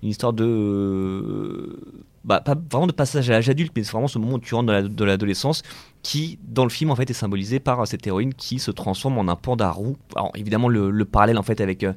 une 0.02 0.08
histoire 0.10 0.32
de, 0.32 0.44
euh, 0.44 1.76
bah, 2.24 2.40
pas 2.40 2.54
vraiment 2.70 2.86
de 2.86 2.92
passage 2.92 3.28
à 3.30 3.32
l'âge 3.34 3.48
adulte, 3.48 3.72
mais 3.74 3.82
c'est 3.82 3.92
vraiment 3.92 4.08
ce 4.08 4.18
moment 4.18 4.34
où 4.34 4.38
tu 4.38 4.54
rentres 4.54 4.88
dans 4.88 5.04
l'adolescence 5.04 5.62
qui, 6.02 6.38
dans 6.46 6.62
le 6.64 6.70
film, 6.70 6.90
en 6.90 6.96
fait, 6.96 7.10
est 7.10 7.14
symbolisé 7.14 7.58
par 7.58 7.80
euh, 7.80 7.84
cette 7.84 8.06
héroïne 8.06 8.32
qui 8.34 8.58
se 8.58 8.70
transforme 8.70 9.18
en 9.18 9.28
un 9.28 9.36
panda 9.36 9.70
roux. 9.70 9.96
Alors, 10.14 10.30
évidemment, 10.36 10.68
le, 10.68 10.90
le 10.90 11.04
parallèle, 11.04 11.38
en 11.38 11.42
fait, 11.42 11.60
avec 11.60 11.82
euh, 11.82 11.92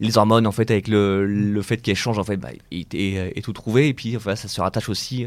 les 0.00 0.18
hormones, 0.18 0.46
en 0.46 0.52
fait, 0.52 0.70
avec 0.70 0.88
le, 0.88 1.24
le 1.26 1.62
fait 1.62 1.78
qu'elle 1.78 1.96
change, 1.96 2.18
en 2.18 2.24
fait, 2.24 2.36
bah, 2.36 2.50
est, 2.70 2.94
est- 2.94 3.38
est 3.38 3.42
tout 3.42 3.52
trouvé. 3.54 3.88
Et 3.88 3.94
puis, 3.94 4.16
enfin, 4.16 4.36
ça 4.36 4.48
se 4.48 4.60
rattache 4.60 4.88
aussi 4.88 5.26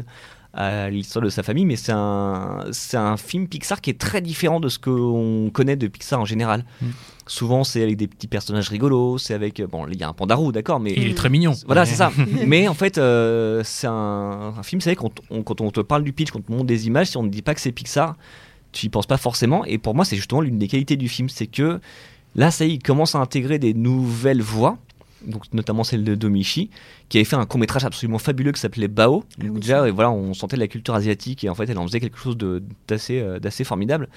à 0.52 0.90
l'histoire 0.90 1.24
de 1.24 1.30
sa 1.30 1.42
famille, 1.42 1.64
mais 1.64 1.76
c'est 1.76 1.92
un, 1.92 2.64
c'est 2.72 2.96
un 2.96 3.16
film 3.16 3.46
Pixar 3.46 3.80
qui 3.80 3.90
est 3.90 3.98
très 3.98 4.20
différent 4.20 4.58
de 4.58 4.68
ce 4.68 4.78
qu'on 4.78 5.50
connaît 5.52 5.76
de 5.76 5.86
Pixar 5.86 6.20
en 6.20 6.24
général. 6.24 6.64
Mm. 6.82 6.86
Souvent, 7.26 7.62
c'est 7.62 7.82
avec 7.82 7.96
des 7.96 8.08
petits 8.08 8.26
personnages 8.26 8.68
rigolos, 8.68 9.18
c'est 9.18 9.34
avec. 9.34 9.62
Bon, 9.62 9.86
il 9.86 9.98
y 9.98 10.02
a 10.02 10.08
un 10.08 10.12
panda 10.12 10.34
roux, 10.34 10.50
d'accord, 10.50 10.80
mais. 10.80 10.92
Il 10.96 11.06
est 11.06 11.14
très 11.14 11.28
mignon. 11.28 11.52
Voilà, 11.66 11.86
c'est 11.86 11.94
ça. 11.94 12.10
Mais 12.46 12.66
en 12.66 12.74
fait, 12.74 12.98
euh, 12.98 13.62
c'est 13.64 13.86
un, 13.86 14.54
un 14.58 14.62
film, 14.64 14.80
c'est 14.80 14.90
vrai, 14.90 14.96
quand 14.96 15.20
on, 15.30 15.44
quand 15.44 15.60
on 15.60 15.70
te 15.70 15.80
parle 15.80 16.02
du 16.02 16.12
pitch, 16.12 16.32
quand 16.32 16.40
on 16.40 16.42
te 16.42 16.52
montre 16.52 16.64
des 16.64 16.88
images, 16.88 17.08
si 17.08 17.16
on 17.16 17.22
ne 17.22 17.28
dit 17.28 17.42
pas 17.42 17.54
que 17.54 17.60
c'est 17.60 17.70
Pixar, 17.70 18.16
tu 18.72 18.86
y 18.86 18.88
penses 18.88 19.06
pas 19.06 19.16
forcément. 19.16 19.64
Et 19.64 19.78
pour 19.78 19.94
moi, 19.94 20.04
c'est 20.04 20.16
justement 20.16 20.40
l'une 20.40 20.58
des 20.58 20.66
qualités 20.66 20.96
du 20.96 21.08
film, 21.08 21.28
c'est 21.28 21.46
que 21.46 21.80
là, 22.34 22.50
ça 22.50 22.64
y 22.64 22.70
est, 22.70 22.74
il 22.74 22.82
commence 22.82 23.14
à 23.14 23.18
intégrer 23.18 23.60
des 23.60 23.74
nouvelles 23.74 24.42
voix. 24.42 24.78
Donc, 25.26 25.44
notamment 25.52 25.84
celle 25.84 26.04
de 26.04 26.14
Domichi, 26.14 26.70
qui 27.08 27.18
avait 27.18 27.24
fait 27.24 27.36
un 27.36 27.44
court 27.46 27.60
métrage 27.60 27.84
absolument 27.84 28.18
fabuleux 28.18 28.52
qui 28.52 28.60
s'appelait 28.60 28.88
Bao. 28.88 29.24
Ah 29.38 29.44
Donc 29.44 29.54
oui, 29.54 29.60
déjà, 29.60 29.86
et 29.86 29.90
voilà, 29.90 30.10
on 30.10 30.32
sentait 30.34 30.56
la 30.56 30.68
culture 30.68 30.94
asiatique 30.94 31.44
et 31.44 31.48
en 31.48 31.54
fait, 31.54 31.68
elle 31.68 31.78
en 31.78 31.86
faisait 31.86 32.00
quelque 32.00 32.18
chose 32.18 32.36
de- 32.36 32.62
d'assez 32.88 33.20
euh, 33.20 33.38
d'assez 33.38 33.64
formidable. 33.64 34.08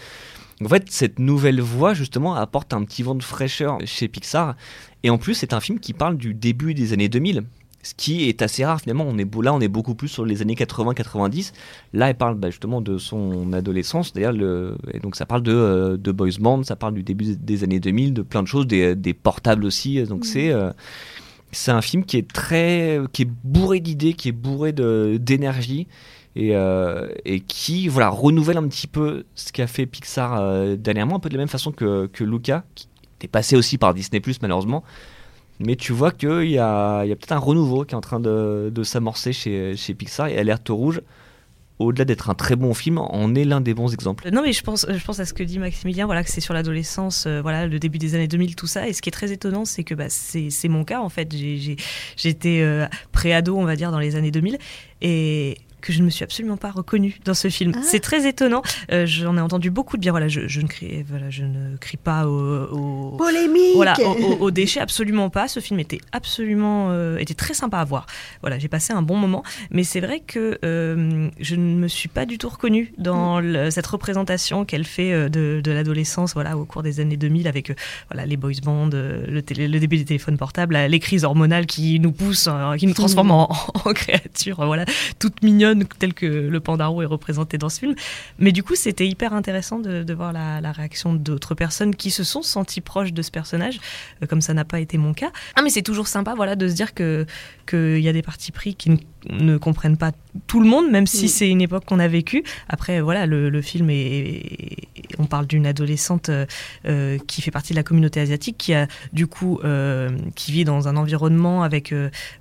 En 0.64 0.70
fait, 0.70 0.90
cette 0.92 1.20
nouvelle 1.20 1.60
voix, 1.62 1.94
justement, 1.94 2.36
apporte 2.36 2.74
un 2.74 2.84
petit 2.84 3.04
vent 3.04 3.16
de 3.16 3.24
fraîcheur 3.24 3.80
chez 3.86 4.08
Pixar. 4.08 4.56
Et 5.04 5.10
en 5.10 5.18
plus, 5.18 5.34
c'est 5.34 5.54
un 5.54 5.60
film 5.60 5.80
qui 5.80 5.94
parle 5.94 6.16
du 6.16 6.34
début 6.34 6.74
des 6.74 6.94
années 6.94 7.10
2000. 7.10 7.44
Ce 7.84 7.94
qui 7.94 8.30
est 8.30 8.42
assez 8.42 8.66
rare 8.66 8.82
finalement, 8.82 9.06
on 9.08 9.18
est, 9.18 9.36
là 9.44 9.54
on 9.54 9.60
est 9.62 9.68
beaucoup 9.68 9.94
plus 9.94 10.08
sur 10.08 10.26
les 10.26 10.42
années 10.42 10.56
80-90. 10.56 11.54
Là 11.94 12.10
elle 12.10 12.16
parle 12.16 12.36
bah, 12.36 12.50
justement 12.50 12.82
de 12.82 12.98
son 12.98 13.54
adolescence, 13.54 14.14
d'ailleurs, 14.14 14.34
donc 15.02 15.16
ça 15.16 15.26
parle 15.26 15.44
de, 15.44 15.54
euh, 15.54 15.98
de 15.98 16.12
boys 16.12 16.40
band, 16.40 16.64
ça 16.64 16.76
parle 16.76 16.94
du 16.94 17.04
début 17.04 17.36
des 17.36 17.64
années 17.64 17.80
2000, 17.80 18.14
de 18.14 18.22
plein 18.22 18.42
de 18.42 18.48
choses, 18.48 18.68
des, 18.68 18.96
des 18.96 19.14
portables 19.14 19.66
aussi. 19.66 20.02
Donc 20.04 20.26
c'est 20.26 20.52
euh, 20.52 20.72
c'est 21.54 21.72
un 21.72 21.82
film 21.82 22.04
qui 22.04 22.18
est 22.18 22.32
très, 22.32 23.00
qui 23.14 23.24
est 23.24 23.30
bourré 23.44 23.80
d'idées, 23.80 24.14
qui 24.14 24.30
est 24.30 24.34
bourré 24.34 24.74
d'énergie 24.74 25.88
et, 26.36 26.56
euh, 26.56 27.10
et 27.26 27.40
qui 27.40 27.88
voilà 27.88 28.10
renouvelle 28.10 28.58
un 28.58 28.68
petit 28.68 28.88
peu 28.88 29.26
ce 29.36 29.52
qu'a 29.52 29.68
fait 29.68 29.86
Pixar 29.86 30.40
euh, 30.40 30.76
dernièrement, 30.76 31.18
un 31.18 31.20
peu 31.20 31.30
de 31.30 31.36
la 31.36 31.40
même 31.40 31.48
façon 31.48 31.72
que, 31.72 32.08
que 32.08 32.24
Luca, 32.24 32.64
qui 32.76 32.88
était 33.20 33.28
passé 33.28 33.56
aussi 33.56 33.78
par 33.78 33.94
Disney 33.94 34.22
malheureusement. 34.42 34.84
Mais 35.66 35.76
tu 35.76 35.94
vois 35.94 36.12
qu'il 36.12 36.50
y 36.50 36.58
a, 36.58 37.04
peut-être 37.06 37.32
un 37.32 37.40
renouveau 37.40 37.86
qui 37.86 37.94
est 37.94 37.98
en 37.98 38.02
train 38.02 38.20
de, 38.20 38.84
s'amorcer 38.84 39.34
chez, 39.34 39.94
Pixar 39.98 40.28
et 40.28 40.38
Alerte 40.38 40.70
Rouge, 40.70 41.02
au-delà 41.80 42.06
d'être 42.06 42.30
un 42.30 42.36
très 42.36 42.56
bon 42.56 42.74
film, 42.74 42.98
en 42.98 43.36
est 43.36 43.46
l'un 43.46 43.62
des 43.62 43.74
bons 43.74 43.94
exemples. 43.94 44.30
Non, 44.32 44.42
mais 44.42 44.54
je 44.54 44.64
pense, 44.64 44.86
je 44.88 45.04
pense 45.04 45.20
à 45.20 45.26
ce 45.26 45.34
que 45.34 45.44
dit 45.44 45.60
Maximilien, 45.60 46.06
voilà, 46.06 46.24
que 46.24 46.30
c'est 46.30 46.42
sur 46.42 46.54
l'adolescence, 46.54 47.26
euh, 47.26 47.42
voilà, 47.42 47.68
le 47.68 47.80
début 47.80 47.98
des 47.98 48.16
années 48.16 48.28
2000, 48.28 48.56
tout 48.56 48.68
ça. 48.68 48.88
Et 48.88 48.94
ce 48.94 49.02
qui 49.02 49.10
est 49.10 49.12
très 49.12 49.32
étonnant, 49.32 49.66
c'est 49.66 49.84
que 49.84 49.96
bah, 49.96 50.10
c'est 50.10 50.68
mon 50.68 50.84
cas, 50.84 51.02
en 51.02 51.10
fait. 51.10 51.34
J'étais 52.16 52.62
euh, 52.62 52.86
pré-ado, 53.12 53.58
on 53.58 53.66
va 53.66 53.76
dire, 53.76 53.92
dans 53.92 54.00
les 54.00 54.16
années 54.16 54.32
2000. 54.32 54.58
Et 55.02 55.58
que 55.84 55.94
je 55.94 56.00
ne 56.00 56.06
me 56.06 56.10
suis 56.10 56.24
absolument 56.24 56.58
pas 56.58 56.72
reconnue 56.72 57.20
dans 57.26 57.34
ce 57.34 57.50
film. 57.50 57.74
Ah. 57.76 57.80
C'est 57.84 58.00
très 58.00 58.28
étonnant. 58.28 58.64
Euh, 58.92 59.06
J'en 59.06 59.38
ai 59.38 59.42
entendu 59.42 59.70
beaucoup 59.70 59.98
de 59.98 60.02
bien. 60.02 60.12
Voilà, 60.12 60.28
je, 60.28 60.48
je 60.48 60.62
ne 60.62 60.68
crie, 60.68 61.04
voilà, 61.08 61.30
je 61.30 61.44
ne 61.44 61.78
crie 61.78 61.98
pas 61.98 62.26
au, 62.28 62.64
au- 62.72 63.18
Polémique 63.18 63.76
voilà, 63.76 63.96
au, 64.00 64.38
au- 64.46 64.52
déchet, 64.52 64.80
absolument 64.80 65.30
pas. 65.30 65.48
Ce 65.48 65.60
film 65.60 65.80
était 65.80 66.00
absolument, 66.12 66.88
euh, 66.92 67.18
était 67.18 67.34
très 67.34 67.54
sympa 67.54 67.78
à 67.80 67.84
voir. 67.86 68.06
Voilà, 68.42 68.58
j'ai 68.60 68.68
passé 68.70 68.94
un 68.94 69.02
bon 69.02 69.18
moment. 69.18 69.44
Mais 69.72 69.84
c'est 69.84 70.00
vrai 70.00 70.22
que 70.26 70.58
euh, 70.64 71.30
je 71.40 71.56
ne 71.56 71.76
me 71.76 71.88
suis 71.88 72.10
pas 72.10 72.26
du 72.26 72.38
tout 72.38 72.50
reconnue 72.50 72.94
dans 72.98 73.40
le- 73.40 73.70
cette 73.70 73.88
représentation 73.88 74.64
qu'elle 74.66 74.86
fait 74.86 75.30
de, 75.30 75.60
de 75.64 75.72
l'adolescence, 75.72 76.34
voilà, 76.34 76.58
au 76.58 76.66
cours 76.66 76.84
des 76.84 77.00
années 77.02 77.18
2000, 77.18 77.48
avec 77.48 77.74
voilà 78.10 78.26
les 78.26 78.38
boys 78.38 78.52
bands, 78.64 78.88
le, 78.92 79.42
télé- 79.42 79.68
le 79.68 79.80
début 79.80 79.98
des 79.98 80.06
téléphones 80.06 80.38
portables, 80.38 80.76
les 80.78 81.00
crises 81.00 81.24
hormonales 81.26 81.66
qui 81.66 82.00
nous 82.00 82.12
poussent, 82.12 82.48
euh, 82.50 82.76
qui 82.78 82.88
nous 82.88 82.94
transforment 82.94 83.32
en, 83.32 83.50
en 83.86 83.94
créatures, 83.94 84.66
voilà, 84.66 84.86
toutes 85.20 85.42
mignonnes, 85.44 85.73
telles 86.00 86.14
que 86.14 86.26
le 86.26 86.60
pandaro 86.60 87.02
est 87.02 87.06
représenté 87.06 87.58
dans 87.58 87.70
ce 87.70 87.80
film. 87.80 87.96
Mais 88.40 88.52
du 88.52 88.64
coup, 88.64 88.76
c'était 88.76 89.08
hyper 89.08 89.34
intéressant 89.34 89.80
de, 89.80 90.04
de 90.04 90.14
voir 90.14 90.34
la, 90.34 90.62
la 90.62 90.72
réaction 90.72 91.14
d'autres 91.14 91.56
personnes 91.56 91.96
qui 91.96 92.12
se 92.12 92.24
sont 92.24 92.42
senties 92.42 92.82
proches 92.82 93.14
de 93.14 93.22
ce 93.22 93.32
personnage, 93.32 93.80
euh, 94.22 94.28
comme 94.28 94.42
ça 94.42 94.54
n'a 94.54 94.66
pas 94.66 94.80
été 94.80 94.98
mon 94.98 95.14
cas. 95.14 95.32
Ah, 95.56 95.62
mais 95.64 95.70
c'est 95.70 95.82
toujours 95.82 96.08
sympa, 96.08 96.34
voilà, 96.36 96.56
de 96.56 96.68
se 96.68 96.74
dire 96.74 96.94
que 96.94 97.26
qu'il 97.66 98.00
y 98.00 98.10
a 98.10 98.14
des 98.14 98.22
partis 98.22 98.52
pris 98.52 98.76
qui 98.76 98.90
ne 98.90 98.98
ne 99.30 99.58
comprenne 99.58 99.96
pas 99.96 100.12
tout 100.48 100.60
le 100.60 100.68
monde, 100.68 100.92
même 100.92 101.08
si 101.08 101.30
c'est 101.30 101.50
une 101.50 101.62
époque 101.62 101.86
qu'on 101.86 102.00
a 102.00 102.10
vécue. 102.10 102.44
Après, 102.68 103.00
voilà, 103.00 103.26
le, 103.26 103.50
le 103.50 103.62
film 103.62 103.90
est, 103.90 104.90
on 105.24 105.26
parle 105.26 105.48
d'une 105.48 105.66
adolescente 105.66 106.30
euh, 106.30 106.46
euh, 106.86 107.18
qui 107.28 107.42
fait 107.42 107.52
partie 107.52 107.74
de 107.74 107.78
la 107.78 107.84
communauté 107.84 108.20
asiatique, 108.20 108.58
qui 108.58 108.74
a 108.74 108.88
du 109.14 109.28
coup, 109.28 109.60
euh, 109.64 110.10
qui 110.36 110.52
vit 110.52 110.66
dans 110.66 110.88
un 110.88 110.98
environnement 110.98 111.64
avec 111.64 111.94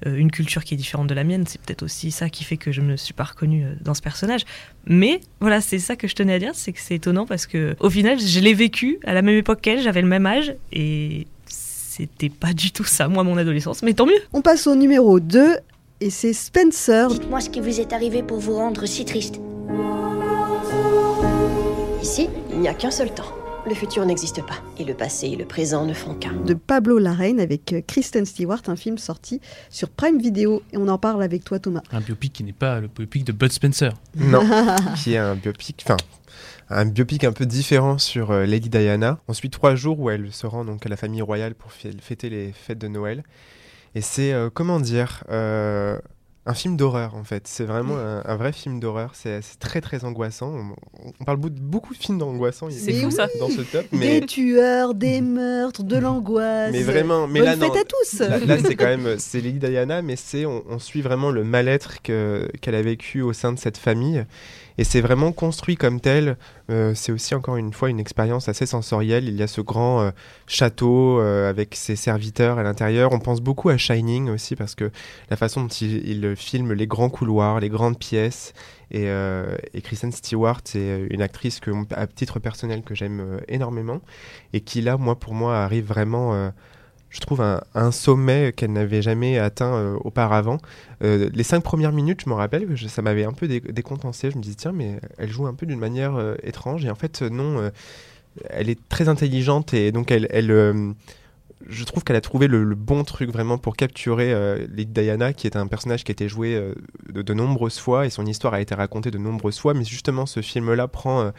une 0.05 0.31
culture 0.31 0.65
qui 0.65 0.75
est 0.75 0.77
différente 0.77 1.07
de 1.07 1.15
la 1.15 1.25
mienne. 1.25 1.45
C'est 1.47 1.61
peut-être 1.61 1.83
aussi 1.83 2.11
ça 2.11 2.29
qui 2.29 2.45
fait 2.45 2.57
que 2.57 2.73
je 2.73 2.81
me 2.81 2.97
suis 2.97 3.15
pas 3.15 3.25
reconnue 3.25 3.65
dans 3.81 3.95
ce 3.95 4.03
personnage. 4.03 4.43
Mais 4.87 5.21
voilà, 5.41 5.61
c'est 5.61 5.79
ça 5.79 5.97
que 5.97 6.09
je 6.09 6.15
tenais 6.15 6.35
à 6.35 6.39
dire, 6.39 6.53
c'est 6.55 6.73
que 6.73 6.81
c'est 6.81 6.97
étonnant 6.97 7.27
parce 7.27 7.47
que 7.47 7.77
au 7.81 7.91
final, 7.91 8.19
je 8.19 8.41
l'ai 8.41 8.55
vécu 8.55 8.99
à 9.05 9.15
la 9.15 9.23
même 9.23 9.37
époque 9.37 9.61
qu'elle, 9.61 9.81
j'avais 9.81 10.03
le 10.03 10.09
même 10.09 10.27
âge 10.27 10.55
et 10.73 11.27
c'était 11.47 12.31
pas 12.31 12.53
du 12.53 12.73
tout 12.73 12.85
ça, 12.85 13.09
moi, 13.09 13.23
mon 13.23 13.37
adolescence. 13.37 13.83
Mais 13.83 13.95
tant 13.95 14.07
mieux. 14.07 14.21
On 14.33 14.43
passe 14.43 14.67
au 14.67 14.75
numéro 14.75 15.21
2 15.21 15.57
et 16.01 16.11
c'est 16.11 16.33
Spencer. 16.33 17.09
Dites-moi 17.09 17.41
ce 17.41 17.51
qui 17.51 17.61
vous 17.61 17.81
est 17.81 17.93
arrivé 17.93 18.23
pour 18.23 18.39
vous 18.39 18.55
rendre 18.55 18.87
si 18.87 19.05
triste. 19.05 19.41
Ici, 22.03 22.29
il 22.51 22.61
n'y 22.61 22.69
a 22.69 22.75
qu'un 22.75 22.91
seul 22.91 23.13
temps. 23.15 23.33
Le 23.67 23.75
futur 23.75 24.05
n'existe 24.05 24.45
pas. 24.45 24.57
Et 24.79 24.85
le 24.85 24.93
passé 24.95 25.29
et 25.29 25.37
le 25.37 25.45
présent 25.45 25.87
ne 25.87 25.95
font 25.95 26.15
qu'un. 26.15 26.33
de 26.33 26.55
Pablo 26.55 26.99
Larraine 26.99 27.39
avec 27.39 27.73
euh, 27.73 27.81
Kristen 27.87 28.27
Stewart, 28.27 28.61
un 28.67 28.75
film 28.75 28.99
sorti 28.99 29.41
sur 29.71 29.89
Prime 29.89 30.19
Video. 30.21 30.63
Et 30.73 30.79
on 30.79 30.89
en 30.89 30.99
parle 30.99 31.23
avec 31.23 31.45
toi, 31.45 31.61
Thomas. 31.61 31.83
Un 31.93 32.01
biopic 32.01 32.33
qui 32.33 32.43
n'est 32.45 32.53
pas 32.53 32.81
le 32.81 32.89
biopic 32.89 33.23
de 33.25 33.31
Bud 33.33 33.53
Spencer. 33.53 33.93
Non, 34.17 34.43
qui 34.97 35.15
est 35.15 35.19
un 35.19 35.37
biopic, 35.37 35.81
enfin, 35.85 35.97
un 36.71 36.87
biopic 36.87 37.23
un 37.23 37.33
peu 37.33 37.47
différent 37.47 37.99
sur 37.99 38.33
euh, 38.33 38.47
Lady 38.47 38.69
Diana. 38.69 39.21
On 39.29 39.33
suit 39.33 39.51
trois 39.51 39.77
jours 39.77 40.01
où 40.01 40.11
elle 40.11 40.33
se 40.33 40.47
rend 40.49 40.65
donc 40.65 40.85
à 40.85 40.89
la 40.89 40.97
famille 40.97 41.23
royale 41.23 41.55
pour 41.55 41.71
fê- 41.71 41.97
fêter 42.01 42.31
les 42.31 42.51
fêtes 42.53 42.79
de 42.79 42.89
Noël. 42.89 43.23
Et 43.95 44.01
c'est, 44.01 44.33
euh, 44.33 44.51
comment 44.53 44.81
dire, 44.81 45.23
euh, 45.31 45.99
un 46.45 46.55
film 46.55 46.77
d'horreur 46.77 47.15
en 47.15 47.23
fait. 47.23 47.47
C'est 47.47 47.65
vraiment 47.65 47.97
un, 47.97 48.23
un 48.25 48.37
vrai 48.37 48.53
film 48.53 48.81
d'horreur. 48.81 49.13
C'est 49.15 49.41
très 49.61 49.81
très 49.81 50.05
angoissant. 50.05 50.53
On, 50.53 51.11
on 51.21 51.25
parle 51.25 51.37
beau- 51.37 51.49
beaucoup 51.51 51.95
de 51.95 51.99
films 51.99 52.21
angoissants 52.23 52.69
C'est 52.71 52.93
fou 52.95 53.11
ça. 53.13 53.29
dans 53.39 53.49
ce 53.49 53.61
top, 53.63 53.85
mais 53.93 54.21
Des 54.21 54.27
tueurs, 54.27 54.95
des 54.95 55.21
meurtres, 55.21 55.85
de 55.85 55.97
l'angoisse. 55.97 56.73
Mais 56.73 56.83
vraiment, 56.83 57.27
mais 57.29 57.41
Bonne 57.41 57.49
là, 57.49 57.57
non. 57.57 57.73
fête 57.73 57.83
à 57.83 57.85
tous. 57.85 58.19
Là, 58.21 58.39
là, 58.39 58.57
c'est 58.59 58.75
quand 58.75 58.87
même, 58.87 59.17
c'est 59.19 59.41
Lady 59.41 59.59
Diana, 59.61 60.03
mais 60.03 60.17
c'est, 60.17 60.45
on, 60.45 60.65
on 60.69 60.79
suit 60.81 61.01
vraiment 61.03 61.31
le 61.31 61.45
mal-être 61.45 62.03
que- 62.03 62.49
qu'elle 62.61 62.75
a 62.75 62.83
vécu 62.83 63.23
au 63.23 63.33
sein 63.33 63.53
de 63.53 63.59
cette 63.59 63.79
famille. 63.79 64.25
Et 64.83 64.85
c'est 64.85 65.01
vraiment 65.01 65.31
construit 65.31 65.77
comme 65.77 66.01
tel. 66.01 66.37
Euh, 66.69 66.93
c'est 66.97 67.13
aussi, 67.13 67.37
encore 67.37 67.57
une 67.57 67.73
fois, 67.73 67.89
une 67.89 68.01
expérience 68.01 68.49
assez 68.49 68.67
sensorielle. 68.67 69.29
Il 69.29 69.37
y 69.37 69.43
a 69.45 69.47
ce 69.47 69.61
grand 69.61 70.01
euh, 70.01 70.11
château 70.49 71.21
euh, 71.21 71.49
avec 71.49 71.77
ses 71.77 71.95
serviteurs 71.95 72.59
à 72.59 72.65
l'intérieur. 72.65 73.13
On 73.13 73.21
pense 73.21 73.41
beaucoup 73.41 73.69
à 73.69 73.77
Shining 73.77 74.29
aussi, 74.29 74.57
parce 74.57 74.75
que 74.75 74.91
la 75.31 75.37
façon 75.37 75.61
dont 75.61 75.69
il, 75.69 76.05
il 76.09 76.35
filme 76.35 76.73
les 76.73 76.89
grands 76.89 77.11
couloirs, 77.11 77.61
les 77.61 77.69
grandes 77.69 77.97
pièces. 77.97 78.55
Et, 78.91 79.07
et 79.07 79.81
Kristen 79.83 80.11
Stewart, 80.11 80.61
c'est 80.65 81.07
une 81.09 81.23
actrice 81.23 81.61
à 81.93 82.07
titre 82.09 82.41
personnel 82.41 82.83
que 82.83 82.97
j'aime 82.97 83.41
énormément. 83.47 84.01
Et 84.53 84.61
qui, 84.63 84.83
là, 84.83 84.99
moi, 84.99 85.19
pour 85.19 85.33
moi, 85.33 85.59
arrive 85.59 85.87
vraiment. 85.87 86.53
Je 87.13 87.21
trouve 87.21 87.43
un, 87.43 87.91
sommet 87.91 88.53
qu'elle 88.57 88.73
n'avait 88.73 89.03
jamais 89.03 89.39
atteint 89.39 89.75
euh, 89.75 89.97
auparavant. 90.03 90.57
Euh, 91.05 91.29
les 91.35 91.43
cinq 91.43 91.63
premières 91.63 91.93
minutes, 91.93 92.23
je 92.25 92.31
me 92.31 92.35
rappelle 92.35 92.67
ça 92.89 93.03
m'avait 93.03 93.25
un 93.25 93.35
peu 93.35 93.47
dé- 93.47 93.61
décontenancé. 93.61 94.31
Je 94.31 94.39
me 94.39 94.43
disais, 94.43 94.57
tiens, 94.57 94.73
mais 94.73 94.99
elle 95.19 95.31
joue 95.31 95.47
un 95.47 95.53
peu 95.53 95.67
d'une 95.67 95.79
manière 95.79 96.17
euh, 96.17 96.37
étrange. 96.43 96.87
Et 96.87 96.91
en 96.91 96.95
fait, 96.95 97.21
non, 97.21 97.71
elle 98.49 98.71
est 98.71 98.81
très 98.89 99.11
intelligente 99.11 99.75
et 99.75 99.93
donc 99.93 100.11
elle. 100.11 100.65
je 101.69 101.85
trouve 101.85 102.03
qu'elle 102.03 102.17
a 102.17 102.23
trouvé 102.23 102.49
le, 102.49 102.75
bon 102.75 103.05
truc 103.05 103.31
vraiment 103.31 103.59
pour 103.59 103.77
capturer 103.77 104.33
euh, 104.33 104.67
Lady 104.75 104.87
Diana, 104.87 105.35
qui 105.35 105.47
est 105.47 105.57
un 105.57 105.67
personnage 105.67 106.05
qui 106.05 106.13
a 106.13 106.15
été 106.15 106.31
joué 106.31 106.59
de, 107.13 107.35
nombreuses 107.35 107.79
fois 107.79 108.07
et 108.07 108.11
son 108.11 108.25
histoire 108.25 108.55
a 108.55 108.63
été 108.63 108.75
racontée 108.75 109.11
de 109.11 109.19
nombreuses 109.19 109.59
fois. 109.59 109.75
Mais 109.75 109.85
justement, 109.85 110.25
ce 110.25 110.41
film-là 110.41 110.89
prend, 110.89 111.31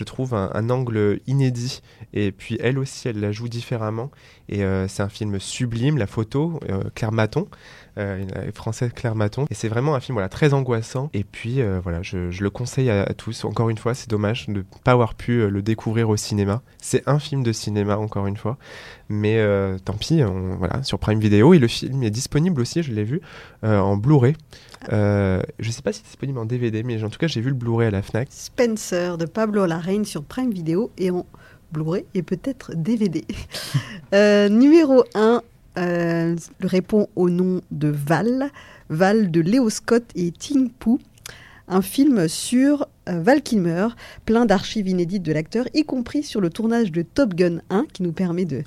je 0.00 0.04
trouve, 0.04 0.32
un, 0.32 0.70
angle 0.70 1.20
inédit. 1.26 1.82
Et 2.14 2.32
puis 2.32 2.56
elle 2.58 2.78
aussi, 2.78 3.06
elle 3.06 3.20
la 3.20 3.32
joue 3.32 3.48
différemment. 3.48 4.10
Et 4.48 4.64
euh, 4.64 4.88
c'est 4.88 5.02
un 5.02 5.10
film 5.10 5.38
sublime, 5.38 5.98
la 5.98 6.06
photo, 6.06 6.58
euh, 6.70 6.84
Claire 6.94 7.12
Maton, 7.12 7.48
une 8.00 8.52
française 8.52 8.92
Claire 8.94 9.14
Maton. 9.14 9.46
Et 9.50 9.54
c'est 9.54 9.68
vraiment 9.68 9.94
un 9.94 10.00
film 10.00 10.14
voilà, 10.14 10.28
très 10.28 10.52
angoissant. 10.54 11.10
Et 11.14 11.24
puis 11.24 11.60
euh, 11.60 11.80
voilà, 11.82 12.02
je, 12.02 12.30
je 12.30 12.42
le 12.42 12.50
conseille 12.50 12.90
à, 12.90 13.02
à 13.02 13.12
tous. 13.14 13.44
Encore 13.44 13.70
une 13.70 13.78
fois, 13.78 13.94
c'est 13.94 14.08
dommage 14.10 14.46
de 14.48 14.52
ne 14.52 14.62
pas 14.84 14.92
avoir 14.92 15.14
pu 15.14 15.40
euh, 15.40 15.48
le 15.50 15.62
découvrir 15.62 16.08
au 16.08 16.16
cinéma. 16.16 16.62
C'est 16.78 17.02
un 17.08 17.18
film 17.18 17.42
de 17.42 17.52
cinéma, 17.52 17.96
encore 17.98 18.26
une 18.26 18.36
fois. 18.36 18.56
Mais 19.08 19.38
euh, 19.38 19.76
tant 19.84 19.94
pis, 19.94 20.22
on- 20.24 20.56
voilà, 20.56 20.82
sur 20.82 20.98
Prime 20.98 21.20
Video. 21.20 21.52
Et 21.54 21.58
le 21.58 21.68
film 21.68 22.02
est 22.02 22.10
disponible 22.10 22.60
aussi, 22.60 22.82
je 22.82 22.92
l'ai 22.92 23.04
vu, 23.04 23.20
euh, 23.64 23.78
en 23.78 23.96
Blu-ray. 23.96 24.34
Euh, 24.92 25.42
je 25.58 25.70
sais 25.70 25.82
pas 25.82 25.92
si 25.92 25.98
c'est 26.00 26.06
disponible 26.06 26.38
en 26.38 26.44
DVD, 26.46 26.82
mais 26.82 27.02
en 27.04 27.10
tout 27.10 27.18
cas, 27.18 27.26
j'ai 27.26 27.40
vu 27.40 27.48
le 27.48 27.54
Blu-ray 27.54 27.88
à 27.88 27.90
la 27.90 28.02
Fnac. 28.02 28.28
Spencer 28.30 29.18
de 29.18 29.26
Pablo 29.26 29.66
Larraine 29.66 30.04
sur 30.04 30.22
Prime 30.24 30.50
Video 30.52 30.90
et 30.96 31.10
en 31.10 31.26
Blu-ray 31.72 32.04
et 32.14 32.22
peut-être 32.22 32.72
DVD. 32.74 33.24
Euh, 34.12 34.48
numéro 34.48 35.04
1 35.14 35.40
répond 35.76 37.08
au 37.16 37.30
nom 37.30 37.60
de 37.70 37.88
Val. 37.88 38.50
Val 38.88 39.30
de 39.30 39.40
Léo 39.40 39.70
Scott 39.70 40.04
et 40.14 40.30
Ting 40.32 40.70
Poo. 40.70 40.98
Un 41.72 41.82
film 41.82 42.26
sur 42.26 42.88
euh, 43.08 43.20
Val 43.22 43.42
Kilmer, 43.42 43.86
plein 44.26 44.44
d'archives 44.44 44.88
inédites 44.88 45.22
de 45.22 45.32
l'acteur, 45.32 45.66
y 45.72 45.84
compris 45.84 46.24
sur 46.24 46.40
le 46.40 46.50
tournage 46.50 46.90
de 46.90 47.02
Top 47.02 47.34
Gun 47.34 47.60
1, 47.70 47.86
qui 47.92 48.02
nous 48.02 48.10
permet 48.10 48.44
de, 48.44 48.64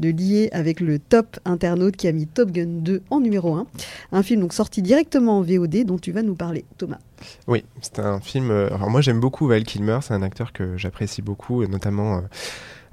de 0.00 0.08
lier 0.08 0.48
avec 0.52 0.80
le 0.80 0.98
top 0.98 1.38
internaute 1.44 1.96
qui 1.96 2.08
a 2.08 2.12
mis 2.12 2.26
Top 2.26 2.50
Gun 2.50 2.80
2 2.80 3.02
en 3.10 3.20
numéro 3.20 3.54
1. 3.54 3.66
Un 4.12 4.22
film 4.22 4.40
donc 4.40 4.54
sorti 4.54 4.80
directement 4.80 5.36
en 5.38 5.42
VOD 5.42 5.84
dont 5.84 5.98
tu 5.98 6.10
vas 6.10 6.22
nous 6.22 6.34
parler, 6.34 6.64
Thomas. 6.78 7.00
Oui, 7.48 7.64
c'est 7.82 7.98
un 7.98 8.18
film. 8.20 8.50
euh, 8.50 8.68
alors 8.74 8.88
moi 8.88 9.02
j'aime 9.02 9.20
beaucoup 9.20 9.46
Val 9.46 9.64
Kilmer, 9.64 9.98
c'est 10.00 10.14
un 10.14 10.22
acteur 10.22 10.54
que 10.54 10.78
j'apprécie 10.78 11.20
beaucoup, 11.20 11.62
et 11.62 11.68
notamment, 11.68 12.16
euh, 12.16 12.20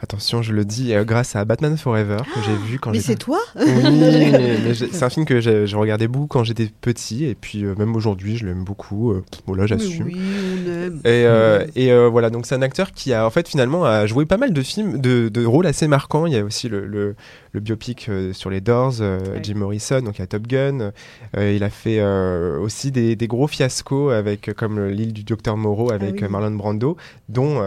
attention, 0.01 0.41
je 0.41 0.53
le 0.53 0.65
dis, 0.65 0.93
euh, 0.93 1.03
grâce 1.03 1.35
à 1.35 1.45
Batman 1.45 1.77
Forever 1.77 2.17
que 2.33 2.39
j'ai 2.45 2.55
vu 2.55 2.79
quand 2.79 2.91
Mais 2.91 2.97
j'étais. 2.97 3.11
c'est 3.13 3.15
toi 3.17 3.39
Oui, 3.55 3.65
mais 4.31 4.73
c'est 4.73 5.03
un 5.03 5.09
film 5.09 5.25
que 5.25 5.39
j'ai 5.39 5.65
regardé 5.75 6.07
beaucoup 6.07 6.27
quand 6.27 6.43
j'étais 6.43 6.69
petit, 6.81 7.25
et 7.25 7.35
puis 7.35 7.63
euh, 7.65 7.75
même 7.77 7.95
aujourd'hui 7.95 8.37
je 8.37 8.45
l'aime 8.45 8.63
beaucoup. 8.63 9.11
euh, 9.11 9.23
bon 9.47 9.53
là 9.53 9.65
j'assume. 9.67 10.05
Mais 10.07 10.13
Oui, 10.13 10.19
on 10.67 10.71
aime. 10.71 10.99
Et, 11.05 11.25
euh, 11.25 11.65
et 11.75 11.93
voilà, 12.09 12.29
donc 12.29 12.45
c'est 12.45 12.55
un 12.55 12.61
acteur 12.61 12.91
qui 12.91 13.13
a 13.13 13.25
en 13.25 13.29
fait 13.29 13.47
finalement 13.47 13.85
a 13.85 14.05
joué 14.05 14.25
pas 14.25 14.37
mal 14.37 14.53
de 14.53 14.61
films, 14.61 14.99
de, 14.99 15.29
de 15.29 15.45
rôles 15.45 15.65
assez 15.67 15.87
marquants. 15.87 16.25
Il 16.25 16.33
y 16.33 16.37
a 16.37 16.43
aussi 16.43 16.69
le, 16.69 16.85
le, 16.85 17.15
le 17.55 17.59
biopic 17.61 18.07
euh, 18.09 18.31
sur 18.33 18.49
les 18.51 18.61
Doors, 18.61 18.95
euh, 19.01 19.19
Ouais. 19.19 19.39
Jim 19.41 19.55
Morrison, 19.55 20.01
donc 20.01 20.17
il 20.17 20.21
y 20.21 20.23
a 20.23 20.27
Top 20.27 20.45
Gun. 20.45 20.91
Euh, 21.37 21.51
il 21.53 21.63
a 21.63 21.69
fait 21.71 22.01
aussi 22.03 22.91
des, 22.91 23.15
des 23.15 23.27
gros 23.27 23.47
fiascos 23.47 24.09
avec 24.11 24.53
comme 24.53 24.77
le- 24.77 24.89
l'île 24.91 25.13
du 25.13 25.23
docteur 25.23 25.57
Moreau 25.57 25.91
avec 25.91 26.15
oui. 26.15 26.23
euh, 26.23 26.29
Marlon 26.29 26.51
Brando, 26.51 26.97
dont 27.29 27.61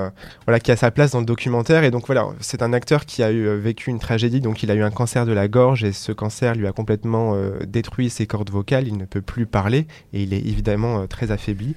voilà 0.47 0.61
qui 0.61 0.71
a 0.71 0.77
sa 0.77 0.91
place 0.91 1.11
dans 1.13 1.21
le 1.21 1.27
documentaire. 1.27 1.83
Et 1.85 1.91
donc 1.91 2.07
voilà, 2.07 2.29
c'est 2.41 2.63
un 2.63 2.73
acteur 2.73 3.05
qui 3.07 3.23
a 3.23 3.33
eu, 3.33 3.49
vécu 3.57 3.91
une 3.91 3.99
tragédie. 3.99 4.41
Donc 4.41 4.63
il 4.63 4.71
a 4.71 4.75
eu 4.75 4.83
un 4.83 4.91
cancer 4.91 5.27
de 5.27 5.33
la 5.33 5.49
gorge 5.49 5.83
et 5.85 5.93
ce 5.93 6.13
cancer 6.13 6.55
lui 6.55 6.67
a 6.67 6.73
complètement 6.73 7.35
détruit 7.67 8.11
ses 8.11 8.27
cordes 8.27 8.51
vocales. 8.51 8.87
Il 8.87 8.97
ne 8.99 9.05
peut 9.07 9.23
plus 9.23 9.47
parler 9.47 9.87
et 10.13 10.23
il 10.23 10.33
est 10.35 10.39
évidemment 10.47 11.07
très 11.07 11.31
affaibli. 11.31 11.75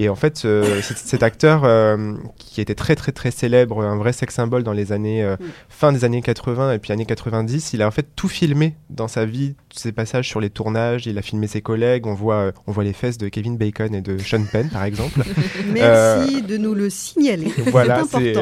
Et 0.00 0.08
en 0.08 0.14
fait, 0.14 0.42
euh, 0.44 0.80
cet, 0.80 1.24
acteur 1.24 1.64
euh, 1.64 2.14
qui 2.36 2.60
était 2.60 2.76
très 2.76 2.94
très 2.94 3.10
très 3.10 3.32
célèbre, 3.32 3.82
un 3.82 3.96
vrai 3.96 4.12
sex 4.12 4.32
symbole 4.32 4.62
dans 4.62 4.72
les 4.72 4.92
années 4.92 5.24
euh, 5.24 5.36
Mm. 5.38 5.44
fin 5.68 5.92
des 5.92 6.04
années 6.04 6.22
80 6.22 6.72
et 6.72 6.78
puis 6.78 6.92
années 6.92 7.06
90, 7.06 7.72
il 7.72 7.82
a 7.82 7.86
en 7.86 7.90
fait 7.90 8.06
tout 8.16 8.28
filmé 8.28 8.74
dans 8.90 9.08
sa 9.08 9.24
vie, 9.24 9.54
ses 9.70 9.92
passages 9.92 10.28
sur 10.28 10.40
les 10.40 10.50
tournages. 10.50 11.06
Il 11.06 11.18
a 11.18 11.22
filmé 11.22 11.46
ses 11.46 11.60
collègues. 11.62 12.06
On 12.06 12.14
voit 12.14 12.34
euh, 12.34 12.52
on 12.66 12.72
voit 12.72 12.84
les 12.84 12.92
fesses 12.92 13.18
de 13.18 13.28
Kevin 13.28 13.56
Bacon 13.56 13.94
et 13.94 14.00
de 14.00 14.18
Sean 14.18 14.42
Penn 14.50 14.68
par 14.70 14.84
exemple. 14.84 15.22
Merci 15.72 16.42
de 16.42 16.56
nous 16.56 16.74
le 16.74 16.90
signaler. 16.90 17.52
voilà, 17.66 18.02
c'est 18.08 18.34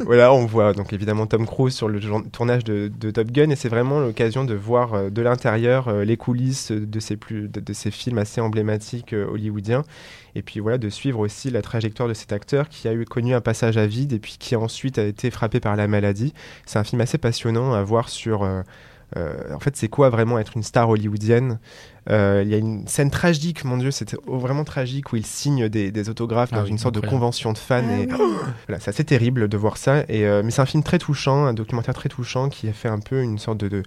voilà, 0.00 0.32
on 0.32 0.46
voit 0.46 0.72
donc 0.72 0.92
évidemment 0.92 1.26
Tom 1.26 1.46
Cruise 1.46 1.74
sur 1.74 1.88
le 1.88 2.00
tournage 2.32 2.64
de, 2.64 2.90
de 3.00 3.10
Top 3.10 3.30
Gun 3.30 3.50
et 3.50 3.56
c'est 3.56 3.68
vraiment 3.68 4.00
l'occasion 4.00 4.44
de 4.44 4.54
voir 4.54 5.10
de 5.10 5.22
l'intérieur 5.22 5.92
les 5.92 6.16
coulisses 6.16 6.72
de 6.72 7.00
ces 7.00 7.16
plus 7.16 7.48
de, 7.48 7.60
de 7.60 7.72
ces 7.72 7.90
films 7.90 8.18
assez 8.18 8.40
emblématiques 8.40 9.12
hollywoodiens 9.12 9.84
et 10.34 10.42
puis 10.42 10.60
voilà 10.60 10.78
de 10.78 10.88
suivre 10.88 11.18
aussi 11.20 11.50
la 11.50 11.62
trajectoire 11.62 12.08
de 12.08 12.14
cet 12.14 12.32
acteur 12.32 12.68
qui 12.68 12.88
a 12.88 12.92
eu 12.92 13.04
connu 13.04 13.34
un 13.34 13.40
passage 13.40 13.76
à 13.76 13.86
vide 13.86 14.12
et 14.12 14.18
puis 14.18 14.36
qui 14.38 14.56
ensuite 14.56 14.98
a 14.98 15.04
été 15.04 15.30
frappé 15.30 15.60
par 15.60 15.76
la 15.76 15.88
maladie. 15.88 16.32
C'est 16.66 16.78
un 16.78 16.84
film 16.84 17.00
assez 17.00 17.18
passionnant 17.18 17.72
à 17.72 17.82
voir 17.82 18.08
sur 18.08 18.42
euh, 18.42 18.62
euh, 19.16 19.54
en 19.54 19.58
fait, 19.58 19.76
c'est 19.76 19.88
quoi 19.88 20.08
vraiment 20.08 20.38
être 20.38 20.52
une 20.56 20.62
star 20.62 20.88
hollywoodienne 20.88 21.58
Euh, 22.10 22.42
Il 22.44 22.50
y 22.50 22.54
a 22.54 22.58
une 22.58 22.86
scène 22.86 23.10
tragique, 23.10 23.64
mon 23.64 23.76
Dieu, 23.76 23.90
c'était 23.90 24.16
vraiment 24.26 24.64
tragique 24.64 25.12
où 25.12 25.16
il 25.16 25.26
signe 25.26 25.68
des, 25.68 25.90
des 25.90 26.08
autographes 26.08 26.50
Ah 26.52 26.58
dans 26.58 26.64
oui, 26.64 26.70
une 26.70 26.78
sorte 26.78 26.94
de 26.94 27.00
convention 27.00 27.52
de 27.52 27.58
fans. 27.58 27.82
Ah 27.88 27.98
et 27.98 28.06
oui. 28.06 28.12
voilà, 28.68 28.80
c'est 28.80 28.90
assez 28.90 29.04
terrible 29.04 29.48
de 29.48 29.56
voir 29.56 29.76
ça. 29.76 30.04
Et, 30.08 30.26
euh, 30.26 30.42
mais 30.44 30.50
c'est 30.50 30.62
un 30.62 30.66
film 30.66 30.82
très 30.82 30.98
touchant, 30.98 31.46
un 31.46 31.54
documentaire 31.54 31.94
très 31.94 32.08
touchant 32.08 32.48
qui 32.48 32.68
a 32.68 32.72
fait 32.72 32.88
un 32.88 33.00
peu 33.00 33.22
une 33.22 33.38
sorte 33.38 33.58
de, 33.58 33.68
de, 33.68 33.82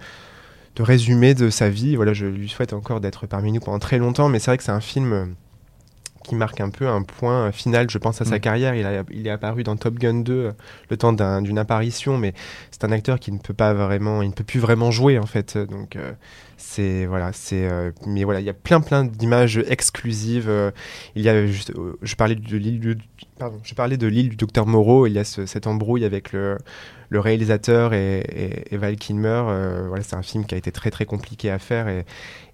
de 0.75 0.83
résumé 0.83 1.33
de 1.35 1.49
sa 1.49 1.69
vie. 1.69 1.95
Voilà, 1.95 2.13
je 2.13 2.25
lui 2.25 2.49
souhaite 2.49 2.73
encore 2.73 2.99
d'être 2.99 3.25
parmi 3.25 3.51
nous 3.51 3.61
pendant 3.61 3.79
très 3.79 3.97
longtemps, 3.99 4.27
mais 4.29 4.39
c'est 4.39 4.51
vrai 4.51 4.57
que 4.57 4.63
c'est 4.63 4.71
un 4.71 4.81
film 4.81 5.13
euh, 5.13 5.25
qui 6.23 6.35
marque 6.35 6.61
un 6.61 6.69
peu 6.69 6.87
un 6.87 7.01
point 7.03 7.51
final, 7.51 7.89
je 7.89 7.97
pense, 7.97 8.21
à 8.21 8.25
sa 8.25 8.37
Mm. 8.37 8.39
carrière. 8.39 8.75
Il, 8.75 8.85
a- 8.85 9.03
il 9.11 9.27
est 9.27 9.29
apparu 9.29 9.63
dans 9.63 9.75
Top 9.75 9.95
Gun 9.95 10.21
2 10.21 10.33
euh, 10.33 10.51
le 10.89 10.97
temps 10.97 11.13
d'un- 11.13 11.41
d'une 11.41 11.57
apparition, 11.59 12.17
mais 12.17 12.33
c'est 12.71 12.83
un 12.85 12.91
acteur 12.91 13.19
qui 13.19 13.31
ne 13.31 13.37
peut 13.39 13.53
pas 13.53 13.73
vraiment, 13.73 14.21
il 14.21 14.29
ne 14.29 14.33
peut 14.33 14.43
plus 14.43 14.59
vraiment 14.59 14.89
jouer 14.91 15.19
en 15.19 15.25
fait. 15.25 15.57
Donc 15.57 15.95
euh, 15.95 16.13
c'est 16.57 17.05
voilà, 17.05 17.31
c'est 17.33 17.67
euh, 17.69 17.91
mais 18.07 18.23
voilà, 18.23 18.39
il 18.39 18.45
y 18.45 18.49
a 18.49 18.53
plein 18.53 18.79
plein 18.81 19.03
d'images 19.03 19.57
exclusives. 19.67 20.49
il 21.15 21.21
y 21.21 21.29
a 21.29 21.45
juste, 21.45 21.71
je 22.01 22.15
parlais 22.15 22.35
de 22.35 22.57
l'île 22.57 22.79
du, 22.79 22.97
pardon, 23.43 23.59
je 23.63 23.73
parlais 23.75 23.97
de 23.97 24.07
l'île 24.07 24.29
du 24.29 24.35
docteur 24.35 24.65
Moreau. 24.65 25.07
Il 25.07 25.13
y 25.13 25.19
a 25.19 25.23
ce- 25.23 25.45
cette 25.45 25.67
embrouille 25.67 26.05
avec 26.05 26.31
le 26.33 26.57
le 27.09 27.19
réalisateur 27.19 27.93
et, 27.93 28.19
et- 28.21 28.73
et 28.73 28.77
Val 28.77 28.95
Kilmer. 28.95 29.43
euh, 29.47 29.85
voilà, 29.87 30.03
c'est 30.03 30.15
un 30.15 30.23
film 30.23 30.45
qui 30.45 30.55
a 30.55 30.57
été 30.57 30.71
très 30.71 30.89
très 30.89 31.05
compliqué 31.05 31.51
à 31.51 31.59
faire 31.59 31.87
et, 31.87 32.05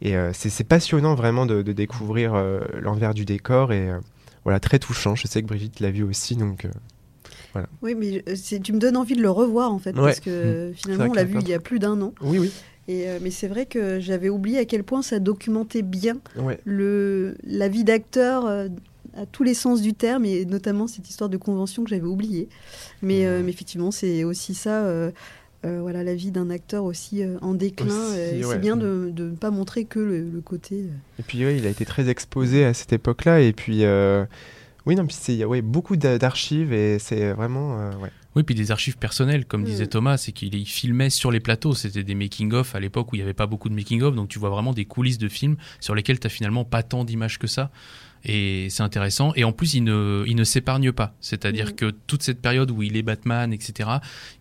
et 0.01 0.17
euh, 0.17 0.31
c'est 0.33 0.65
passionnant 0.65 1.15
vraiment 1.15 1.45
de, 1.45 1.61
de 1.61 1.71
découvrir 1.71 2.33
euh, 2.35 2.59
l'envers 2.81 3.13
du 3.13 3.23
décor 3.23 3.71
et 3.71 3.89
voilà 4.43 4.59
très 4.59 4.77
touchant. 4.79 5.15
Je 5.15 5.27
sais 5.27 5.41
que 5.41 5.47
Brigitte 5.47 5.79
l'a 5.79 5.91
vu 5.91 6.03
aussi, 6.03 6.35
donc 6.35 6.67
voilà. 7.53 7.67
Oui, 7.81 7.95
mais 7.95 8.23
tu 8.61 8.73
me 8.73 8.79
donnes 8.79 8.97
envie 8.97 9.15
de 9.15 9.21
le 9.21 9.29
revoir 9.31 9.71
en 9.71 9.79
fait, 9.79 9.91
Ouais. 9.95 10.01
parce 10.03 10.19
que 10.19 10.69
Mmh. 10.71 10.73
finalement 10.75 11.05
on 11.09 11.13
l'a 11.13 11.23
vu 11.23 11.37
il 11.41 11.47
y 11.47 11.53
a 11.53 11.59
plus 11.59 11.79
d'un 11.79 12.01
an. 12.01 12.13
Oui, 12.21 12.39
oui. 12.39 12.51
Et, 12.89 13.07
euh, 13.07 13.19
mais 13.21 13.29
c'est 13.31 13.47
vrai 13.47 13.65
que 13.67 13.99
j'avais 13.99 14.29
oublié 14.29 14.57
à 14.57 14.65
quel 14.65 14.83
point 14.83 15.01
ça 15.03 15.19
documentait 15.19 15.83
bien 15.83 16.17
Ouais. 16.37 16.59
le, 16.65 17.35
la 17.43 17.67
vie 17.69 17.83
d'acteur 17.83 18.45
euh, 18.47 18.67
à 19.15 19.25
tous 19.25 19.43
les 19.43 19.53
sens 19.53 19.81
du 19.81 19.93
terme, 19.93 20.25
et 20.25 20.45
notamment 20.45 20.87
cette 20.87 21.09
histoire 21.09 21.29
de 21.29 21.37
convention 21.37 21.83
que 21.83 21.89
j'avais 21.89 22.03
oubliée. 22.07 22.47
Mais, 23.01 23.25
euh, 23.25 23.41
mais 23.43 23.49
effectivement, 23.51 23.91
c'est 23.91 24.23
aussi 24.23 24.53
ça, 24.53 24.83
euh, 24.85 25.11
euh, 25.65 25.79
voilà, 25.81 26.03
la 26.03 26.15
vie 26.15 26.31
d'un 26.31 26.49
acteur 26.49 26.83
aussi 26.85 27.21
euh, 27.23 27.37
en 27.41 27.53
déclin. 27.53 27.87
Aussi, 27.87 28.17
euh, 28.17 28.37
ouais. 28.43 28.53
C'est 28.53 28.59
bien 28.59 28.77
de 28.77 29.11
de 29.13 29.25
ne 29.29 29.35
pas 29.35 29.51
montrer 29.51 29.85
que 29.85 29.99
le, 29.99 30.29
le 30.29 30.41
côté. 30.41 30.85
Et 31.19 31.23
puis 31.23 31.43
ouais, 31.45 31.57
il 31.57 31.65
a 31.65 31.69
été 31.69 31.85
très 31.85 32.07
exposé 32.09 32.63
à 32.65 32.73
cette 32.73 32.93
époque-là. 32.93 33.41
Et 33.41 33.51
puis 33.53 33.83
euh, 33.83 34.25
oui, 34.85 34.95
non, 34.95 35.05
puis 35.05 35.15
c'est- 35.19 35.33
il 35.33 35.37
y 35.39 35.43
a 35.43 35.47
ouais, 35.47 35.61
beaucoup 35.61 35.97
d'a- 35.97 36.17
d'archives 36.17 36.71
et 36.71 36.97
c'est 36.99 37.33
vraiment 37.33 37.79
euh, 37.79 37.91
ouais. 37.97 38.09
Oui, 38.35 38.43
puis 38.43 38.53
des 38.55 38.69
archives 38.71 38.95
personnelles, 38.97 39.43
comme 39.45 39.61
Mm. 39.63 39.65
disait 39.65 39.87
Thomas, 39.87 40.15
c'est 40.17 40.31
qu'il 40.31 40.53
il 40.53 40.65
filmait 40.65 41.09
sur 41.09 41.31
les 41.31 41.39
plateaux. 41.39 41.73
C'était 41.73 42.03
des 42.03 42.13
making-of 42.15 42.75
à 42.75 42.79
l'époque 42.79 43.11
où 43.11 43.15
il 43.15 43.19
n'y 43.19 43.23
avait 43.23 43.33
pas 43.33 43.47
beaucoup 43.47 43.69
de 43.69 43.73
making-of, 43.73 44.15
donc 44.15 44.29
tu 44.29 44.37
vois 44.39 44.51
vraiment 44.51 44.71
des 44.71 44.85
coulisses 44.85 45.17
de 45.17 45.27
films 45.27 45.57
sur 45.81 45.95
lesquels 45.95 46.19
tu 46.19 46.27
n'as 46.27 46.29
finalement 46.29 46.63
pas 46.63 46.83
tant 46.83 47.03
d'images 47.03 47.39
que 47.39 47.47
ça. 47.47 47.71
Et 48.25 48.67
c'est 48.69 48.83
intéressant. 48.83 49.31
Et 49.35 49.43
en 49.43 49.51
plus, 49.51 49.73
il 49.75 49.83
ne, 49.83 50.23
il 50.27 50.35
ne 50.35 50.43
s'épargne 50.43 50.91
pas. 50.91 51.13
C'est-à-dire 51.21 51.67
Mhm. 51.67 51.75
que 51.75 51.91
toute 52.07 52.21
cette 52.23 52.41
période 52.41 52.69
où 52.71 52.83
il 52.83 52.97
est 52.97 53.01
Batman, 53.01 53.53
etc., 53.53 53.89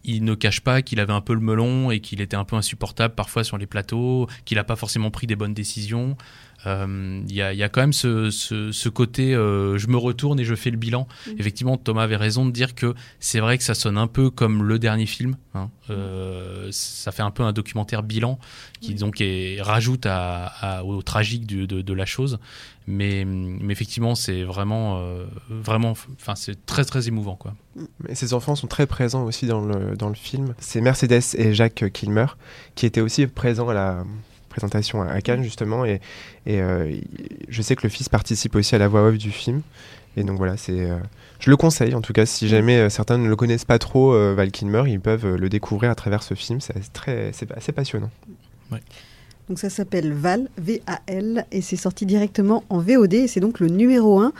il 0.05 0.25
ne 0.25 0.35
cache 0.35 0.61
pas 0.61 0.83
qu'il 0.83 1.01
avait 1.01 1.13
un 1.13 1.21
peu 1.21 1.35
le 1.35 1.41
melon 1.41 1.91
et 1.91 2.01
qu'il 2.01 2.21
était 2.21 2.37
un 2.37 2.45
peu 2.45 2.57
insupportable 2.57 3.15
parfois 3.15 3.45
sur 3.45 3.57
les 3.59 3.67
plateaux, 3.67 4.29
qu'il 4.45 4.57
n'a 4.57 4.65
pas 4.65 4.77
forcément 4.77 5.11
pris 5.11 5.27
des 5.27 5.37
bonnes 5.37 5.55
décisions. 5.55 6.17
Euh, 6.67 7.23
Il 7.29 7.35
y, 7.35 7.41
a, 7.43 7.53
il 7.53 7.59
y 7.59 7.63
a 7.63 7.69
quand 7.69 7.81
même 7.81 7.93
ce, 7.93 8.31
ce- 8.31 8.73
ce 8.73 8.89
côté 8.89 9.35
euh, 9.35 9.79
je 9.79 9.87
me 9.87 9.97
retourne 9.97 10.41
et 10.41 10.45
je 10.45 10.55
fais 10.55 10.71
le 10.71 10.77
bilan. 10.77 11.07
Mhm. 11.27 11.35
Effectivement, 11.39 11.77
Thomas 11.77 12.03
avait 12.03 12.17
raison 12.17 12.45
de 12.47 12.51
dire 12.51 12.75
que 12.75 12.95
c'est 13.21 13.39
vrai 13.41 13.59
que 13.59 13.65
ça 13.65 13.75
sonne 13.75 13.97
un 13.97 14.09
peu 14.09 14.31
comme 14.31 14.65
le 14.65 14.79
dernier 14.79 15.07
film. 15.07 15.37
hein. 15.55 15.71
Euh, 15.91 16.69
ça 16.73 17.13
fait 17.13 17.23
un 17.23 17.31
peu 17.31 17.43
un 17.45 17.53
documentaire 17.53 18.03
bilan 18.03 18.39
qui 18.81 18.95
donc 18.95 19.21
est, 19.21 19.59
rajoute 19.63 20.05
à, 20.07 20.47
à- 20.47 20.83
au 20.85 21.01
tragique 21.03 21.47
du- 21.47 21.67
de, 21.67 21.81
de 21.81 21.93
la 21.95 22.07
chose. 22.07 22.39
Mais, 22.87 23.25
mais 23.27 23.73
effectivement, 23.73 24.15
c'est 24.15 24.43
vraiment, 24.45 24.99
euh, 25.01 25.27
vraiment, 25.51 25.91
enfin, 25.91 26.35
c'est 26.35 26.65
très 26.67 26.85
très 26.87 27.07
émouvant 27.07 27.37
quoi. 27.37 27.55
Mais 28.01 28.15
ses 28.15 28.33
enfants 28.35 28.55
sont 28.57 28.67
très 28.67 28.87
présents 28.87 29.25
aussi 29.25 29.47
dans 29.47 29.61
le, 29.61 29.95
dans 29.97 30.09
le 30.09 30.15
film. 30.15 30.55
C'est 30.59 30.81
Mercedes 30.81 31.21
et 31.37 31.53
Jacques 31.55 31.85
Kilmer 31.93 32.27
qui 32.75 32.87
étaient 32.87 33.03
aussi 33.03 33.27
présents 33.27 33.69
à 33.69 33.75
la 33.75 34.05
présentation 34.59 35.03
à 35.03 35.21
Cannes 35.21 35.43
justement. 35.43 35.85
Et, 35.85 36.01
et 36.47 36.61
euh, 36.61 36.97
je 37.49 37.63
sais 37.63 37.77
que 37.77 37.83
le 37.83 37.89
fils 37.89 38.09
participe 38.09 38.55
aussi 38.55 38.75
à 38.75 38.79
la 38.79 38.89
voix 38.89 39.03
off 39.03 39.19
du 39.19 39.31
film. 39.31 39.63
Et 40.17 40.25
donc 40.25 40.37
voilà, 40.39 40.57
c'est, 40.57 40.81
euh, 40.91 40.99
je 41.39 41.51
le 41.51 41.57
conseille 41.57 41.95
en 41.95 42.01
tout 42.01 42.13
cas. 42.13 42.27
Si 42.27 42.49
jamais 42.49 42.79
euh, 42.79 42.89
certains 42.89 43.19
ne 43.19 43.29
le 43.29 43.37
connaissent 43.37 43.65
pas 43.65 43.79
trop, 43.79 44.13
euh, 44.13 44.35
Val 44.35 44.51
Kilmer, 44.51 44.85
ils 44.87 45.01
peuvent 45.01 45.27
euh, 45.27 45.39
le 45.39 45.49
découvrir 45.49 45.91
à 45.91 45.95
travers 45.95 46.23
ce 46.23 46.35
film. 46.35 46.61
C'est 46.61 46.93
très, 46.93 47.31
c'est 47.33 47.51
assez 47.53 47.73
passionnant. 47.73 48.11
Donc 49.49 49.59
ça 49.59 49.71
s'appelle 49.71 50.13
Val, 50.13 50.49
V-A-L, 50.59 51.47
et 51.53 51.63
c'est 51.63 51.77
sorti 51.77 52.05
directement 52.05 52.65
en 52.69 52.81
VOD, 52.81 53.15
et 53.15 53.29
c'est 53.29 53.41
donc 53.41 53.61
le 53.61 53.69
numéro 53.69 54.21
1 54.21 54.33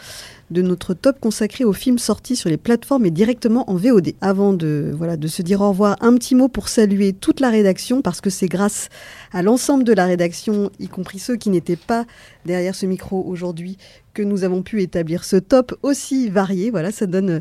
de 0.51 0.63
notre 0.63 0.95
top 0.95 1.21
consacré 1.21 1.65
aux 1.65 1.73
films 1.73 1.99
sortis 1.99 2.37
sur 2.37 2.49
les 2.49 2.57
plateformes 2.57 3.07
et 3.07 3.11
directement 3.11 3.71
en 3.71 3.75
VOD. 3.75 4.13
Avant 4.21 4.53
de, 4.53 4.93
voilà, 4.95 5.17
de 5.17 5.29
se 5.29 5.43
dire 5.43 5.61
au 5.61 5.69
revoir, 5.69 5.97
un 6.01 6.15
petit 6.15 6.35
mot 6.35 6.49
pour 6.49 6.69
saluer 6.69 7.13
toute 7.13 7.41
la 7.41 7.51
rédaction, 7.51 8.03
parce 8.03 8.21
que 8.21 8.31
c'est 8.31 8.49
grâce 8.49 8.89
à 9.33 9.43
l'ensemble 9.43 9.85
de 9.85 9.93
la 9.93 10.07
rédaction, 10.07 10.71
y 10.79 10.89
compris 10.89 11.19
ceux 11.19 11.37
qui 11.37 11.51
n'étaient 11.51 11.77
pas 11.77 12.07
derrière 12.47 12.75
ce 12.75 12.87
micro 12.87 13.23
aujourd'hui, 13.27 13.77
que 14.19 14.23
nous 14.25 14.43
avons 14.43 14.63
pu 14.63 14.83
établir 14.83 15.23
ce 15.23 15.37
top 15.37 15.79
aussi 15.83 16.29
varié. 16.29 16.73
Voilà, 16.73 16.91
ça 16.91 17.07
donne 17.07 17.41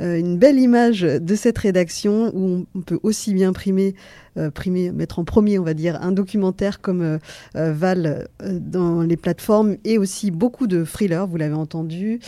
euh, 0.00 0.18
une 0.18 0.38
belle 0.38 0.58
image 0.58 1.02
de 1.02 1.34
cette 1.36 1.56
rédaction 1.58 2.32
où 2.34 2.66
on, 2.74 2.80
peut 2.80 2.98
aussi 3.04 3.32
bien 3.32 3.52
primer, 3.52 3.94
euh, 4.36 4.50
mettre 4.92 5.20
en 5.20 5.24
premier, 5.24 5.60
on 5.60 5.62
va 5.62 5.72
dire, 5.72 6.02
un 6.02 6.10
documentaire 6.10 6.80
comme 6.80 7.02
euh, 7.02 7.18
Val 7.54 8.26
dans 8.42 9.02
les 9.02 9.16
plateformes 9.16 9.76
et 9.84 9.98
aussi 9.98 10.32
beaucoup 10.32 10.66
de 10.66 10.84
thrillers, 10.84 11.28
vous 11.28 11.36
l'avez 11.36 11.54
entendu, 11.54 12.18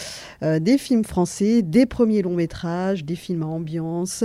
euh, 0.42 0.58
des 0.58 0.78
films 0.78 1.04
français, 1.04 1.62
des 1.62 1.86
premiers 1.86 2.22
longs 2.22 2.34
métrages, 2.34 3.04
des 3.04 3.16
films 3.16 3.42
à 3.42 3.46
ambiance, 3.46 4.24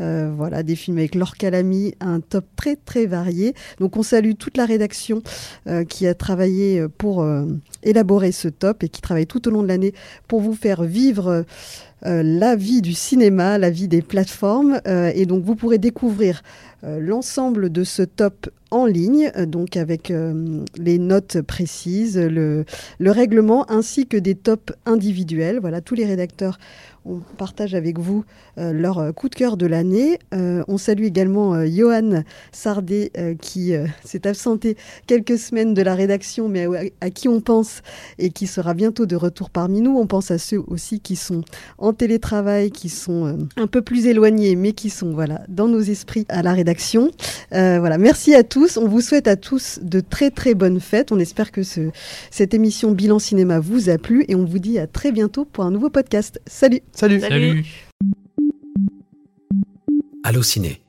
euh, 0.00 0.32
voilà, 0.34 0.62
des 0.62 0.76
films 0.76 0.98
avec 0.98 1.14
Laure 1.14 1.36
Calamy, 1.36 1.94
un 2.00 2.20
top 2.20 2.44
très 2.56 2.76
très 2.76 3.06
varié. 3.06 3.54
Donc 3.78 3.96
on 3.96 4.02
salue 4.02 4.32
toute 4.38 4.56
la 4.56 4.66
rédaction 4.66 5.22
euh, 5.66 5.84
qui 5.84 6.06
a 6.06 6.14
travaillé 6.14 6.86
pour 6.98 7.26
élaborer 7.82 8.32
ce 8.32 8.48
top 8.48 8.82
et 8.82 8.88
qui 8.88 9.00
travaille 9.00 9.26
tout 9.26 9.46
au 9.48 9.50
long 9.50 9.62
de 9.62 9.68
l'année 9.68 9.94
pour 10.28 10.40
vous 10.40 10.54
faire 10.54 10.82
vivre 10.82 11.44
la 12.04 12.56
vie 12.56 12.82
du 12.82 12.92
cinéma, 12.92 13.58
la 13.58 13.70
vie 13.70 13.88
des 13.88 14.02
plateformes. 14.02 14.80
Euh, 14.86 15.10
et 15.14 15.26
donc 15.26 15.44
vous 15.44 15.54
pourrez 15.54 15.78
découvrir 15.78 16.42
euh, 16.84 17.00
l'ensemble 17.00 17.70
de 17.70 17.82
ce 17.82 18.02
top 18.02 18.50
en 18.70 18.84
ligne, 18.84 19.30
euh, 19.36 19.46
donc 19.46 19.76
avec 19.76 20.10
euh, 20.10 20.62
les 20.76 20.98
notes 20.98 21.40
précises, 21.40 22.18
le 22.18 22.64
règlement 23.00 23.70
ainsi 23.70 24.06
que 24.06 24.18
des 24.18 24.34
tops 24.34 24.74
individuels. 24.84 25.60
Voilà, 25.60 25.80
tous 25.80 25.94
les 25.94 26.04
rédacteurs 26.04 26.58
on 27.04 27.20
partage 27.36 27.74
avec 27.74 27.98
vous 27.98 28.24
euh, 28.58 28.72
leur 28.72 28.98
euh, 28.98 29.12
coup 29.12 29.28
de 29.28 29.34
cœur 29.34 29.56
de 29.56 29.66
l'année. 29.66 30.18
Euh, 30.32 30.62
on 30.68 30.78
salue 30.78 31.04
également 31.04 31.54
euh, 31.54 31.66
Johan 31.66 32.22
Sardet 32.52 33.10
euh, 33.18 33.34
qui 33.34 33.74
euh, 33.74 33.86
s'est 34.04 34.26
absenté 34.26 34.76
quelques 35.06 35.38
semaines 35.38 35.74
de 35.74 35.82
la 35.82 35.94
rédaction, 35.94 36.48
mais 36.48 36.66
à, 37.00 37.10
qui 37.10 37.28
on 37.28 37.40
pense 37.40 37.82
et 38.18 38.30
qui 38.30 38.46
sera 38.46 38.74
bientôt 38.74 39.06
de 39.06 39.16
retour 39.16 39.50
parmi 39.50 39.80
nous. 39.80 39.96
On 39.98 40.06
pense 40.06 40.30
à 40.30 40.38
ceux 40.38 40.62
aussi 40.66 41.00
qui 41.00 41.16
sont 41.16 41.42
en 41.78 41.92
télétravail, 41.92 42.70
qui 42.70 42.88
sont 42.88 43.38
un 43.56 43.66
peu 43.66 43.82
plus 43.82 44.06
éloignés, 44.06 44.56
mais 44.56 44.72
qui 44.72 44.90
sont 44.90 45.12
voilà 45.12 45.42
dans 45.48 45.68
nos 45.68 45.80
esprits 45.80 46.26
à 46.28 46.42
la 46.42 46.52
rédaction. 46.52 47.10
Voilà, 47.50 47.98
merci 47.98 48.34
à 48.34 48.42
tous. 48.42 48.76
On 48.76 48.88
vous 48.88 49.00
souhaite 49.00 49.28
à 49.28 49.36
tous 49.36 49.78
de 49.82 50.00
très 50.00 50.30
très 50.30 50.54
bonnes 50.54 50.80
fêtes. 50.80 51.12
On 51.12 51.18
espère 51.18 51.52
que 51.52 51.62
ce, 51.62 51.90
cette 52.30 52.54
émission 52.54 52.92
Bilan 52.92 53.18
Cinéma 53.18 53.60
vous 53.60 53.88
a 53.90 53.98
plu 53.98 54.24
et 54.28 54.34
on 54.34 54.44
vous 54.44 54.58
dit 54.58 54.78
à 54.78 54.86
très 54.86 55.12
bientôt 55.12 55.44
pour 55.44 55.64
un 55.64 55.70
nouveau 55.70 55.90
podcast. 55.90 56.40
Salut 56.94 57.20
Salut 57.20 57.20
Salut. 57.20 57.66
Allô 60.22 60.42
Ciné, 60.42 60.80